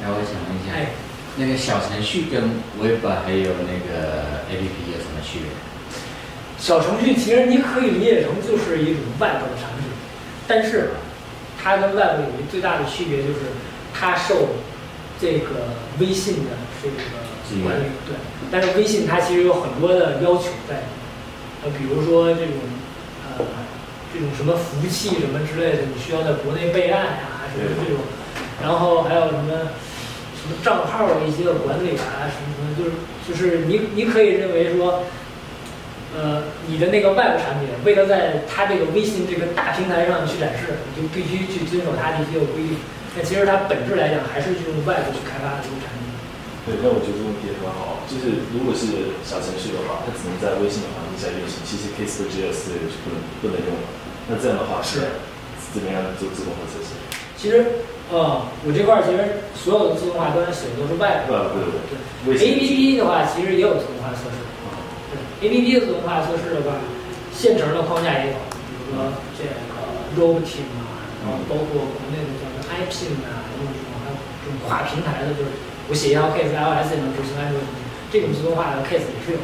[0.00, 0.94] 那我想问一下，哎，
[1.36, 2.42] 那个小程序跟
[2.78, 5.50] Web 还有那个 APP 有什么区别？
[6.58, 9.90] 小程序其实你可以理解成就是一种 Web 的产品，
[10.46, 10.90] 但是
[11.60, 13.50] 它跟 Web 有一最大的区别就是
[13.92, 14.50] 它受
[15.20, 16.50] 这个微信的
[16.80, 16.96] 这个
[17.62, 18.14] 管理，对。
[18.50, 20.84] 但是微信它其实有很多的要求在，
[21.64, 22.54] 呃，比如说这种。
[23.32, 23.46] 呃，
[24.12, 28.04] 这种什么服务器什么之类的，你需要在国内备案啊，什么这种，
[28.60, 29.72] 然后还有什么
[30.36, 32.92] 什么账号的一些个管理啊，什么什么，就是
[33.24, 35.04] 就是你你可以认为说，
[36.14, 42.76] 呃，你的那个外部产品为了在它这个微信这个大平台上去展示，你就必须去遵守它的一些规定。
[43.16, 46.01] 但其实它本质来讲还是用 Web 去开发的这个产品，
[46.62, 53.86] 对，那我觉得这个问题也很好，就是如果是小程序的话，它只能在微信的环境下运行，其实 Case4JS 这个就不能不能用了。
[54.30, 55.18] 那这样的话是
[55.74, 56.94] 怎么样做自动化测试？
[57.34, 57.82] 其实，
[58.14, 64.38] 呃，我这块儿其实所有的自动化端写的都是 Web 不不不不，微 A 信 P P 的话，其实也有自动化测试。
[65.10, 66.78] 对 A P P 的自动化测试的话，
[67.34, 68.38] 现成的框架也有，
[68.70, 69.58] 比如说这个
[70.14, 75.50] Roboteam 啊，然后包括国内的叫做 iPin 啊，用这种还有这种跨平台的，就是
[75.88, 79.38] 我写一条 case iOS 也能执行安卓也能执行这种自动化的 case 也是有，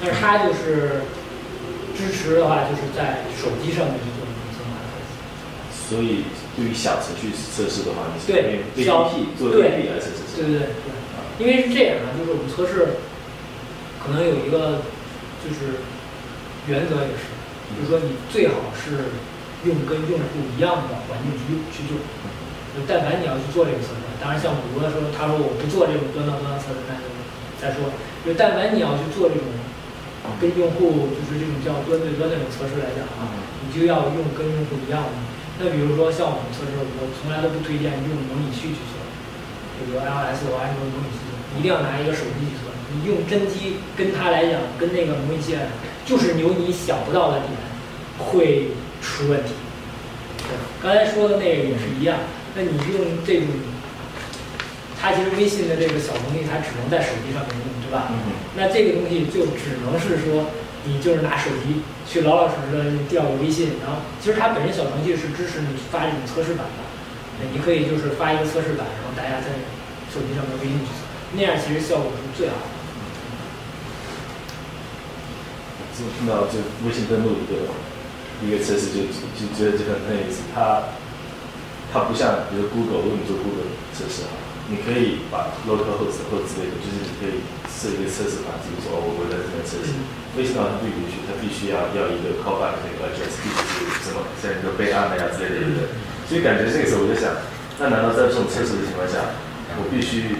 [0.00, 1.04] 但是它就是
[1.96, 5.14] 支持的话，就是在手机上面去做这种自动化的 case。
[5.70, 6.24] 所以
[6.56, 10.24] 对于小程序测试的话，你是对 A 小 P P 做 A 对 P P 来测试？
[10.36, 10.90] 对对对对，
[11.38, 13.00] 因为是这样啊，就是我们测试
[14.02, 14.82] 可能有一个
[15.44, 15.84] 就是
[16.66, 17.30] 原则也是，
[17.76, 19.12] 就是说你最好是
[19.68, 21.96] 用跟用户一样的环境去去做。
[22.88, 27.08] 但凡你要去做这个测试，当然像谷歌说，他说我不做这种端到端的测试，那就
[27.56, 27.88] 再说。
[28.20, 29.48] 就但凡你要去做这种
[30.36, 33.32] 跟用户就是这种叫端对端那种测试来讲啊，
[33.64, 35.16] 你就要用跟用户一样的。
[35.56, 39.00] 那比如说像我们测试，我从来都不推荐用模拟器去测，
[39.80, 41.24] 比如 iOS 或安卓模拟器，
[41.56, 42.68] 一定要拿一个手机去测。
[42.92, 45.72] 你用真机跟它来讲，跟那个模拟器来讲，
[46.04, 47.52] 就是有你想不到的点
[48.18, 48.68] 会
[49.00, 49.56] 出问题。
[50.44, 50.52] 对，
[50.82, 52.20] 刚才说的那个也是一样。
[52.54, 53.46] 那你用这种，
[55.00, 58.12] 它其实微信的这个小能力，它只能在手机上面用，对吧？
[58.12, 60.50] 嗯那这个东西就只能是说，
[60.84, 66.82] 你就是拿手机去老老实实的调个微信，然后其实它本身小程序是支持你发这种测试版的，
[67.38, 69.54] 那你可以就是发一个测试版，然后大家在
[70.10, 72.66] 手机上面微信去测，那样其实效果是最好的。
[75.94, 77.70] 就听到就微信登录一个
[78.42, 79.06] 一个测试就
[79.38, 80.90] 就觉得这个很有意思，它
[81.92, 84.34] 它不像比如 Google，如果你做 Google 测试啊，
[84.70, 89.90] 你可以把 local host 或之类的，就是你可以设一个测试环境说哦，我我在这边测试。
[90.38, 93.58] 微信的话它不允许，它必须要要一个 callback 那个 address，地址
[93.98, 95.90] 是什么，像一个备案的呀之类的，对不对？
[96.30, 97.34] 所以感觉这个时候我就想，
[97.82, 99.34] 那难道在这种测试的情况下，
[99.74, 100.38] 我必须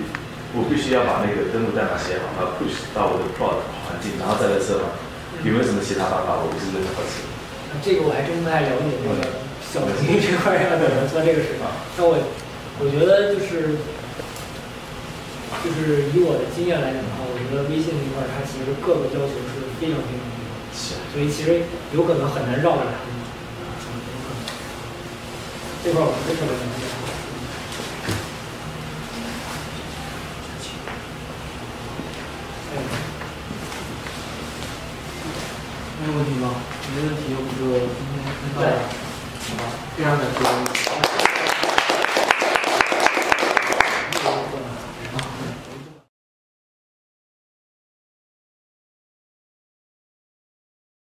[0.54, 4.94] 我必须要把那个登录代码写好，把它 push 到我的 prod 环境，然后再来测吗？
[5.42, 6.38] 有没有什么其他办法？
[6.38, 7.26] 我不是很好奇。
[7.82, 9.26] 这个我还真不太了解那个
[9.58, 11.66] 小程序这块要怎么做这个事情。
[11.98, 12.14] 那我
[12.78, 13.74] 我觉得就是
[15.64, 22.92] 就是以我的经验来讲的话，我觉得微信这块儿它其实各个要求是非常非常非常高，所以其实有可能很难绕过来。
[25.82, 26.86] 这块儿我不是特别了解。
[36.00, 36.54] 没有问题吗？
[36.94, 38.78] 没问题，我们就今天先到这儿。
[39.50, 39.62] 好吧，
[39.96, 41.09] 非常感谢。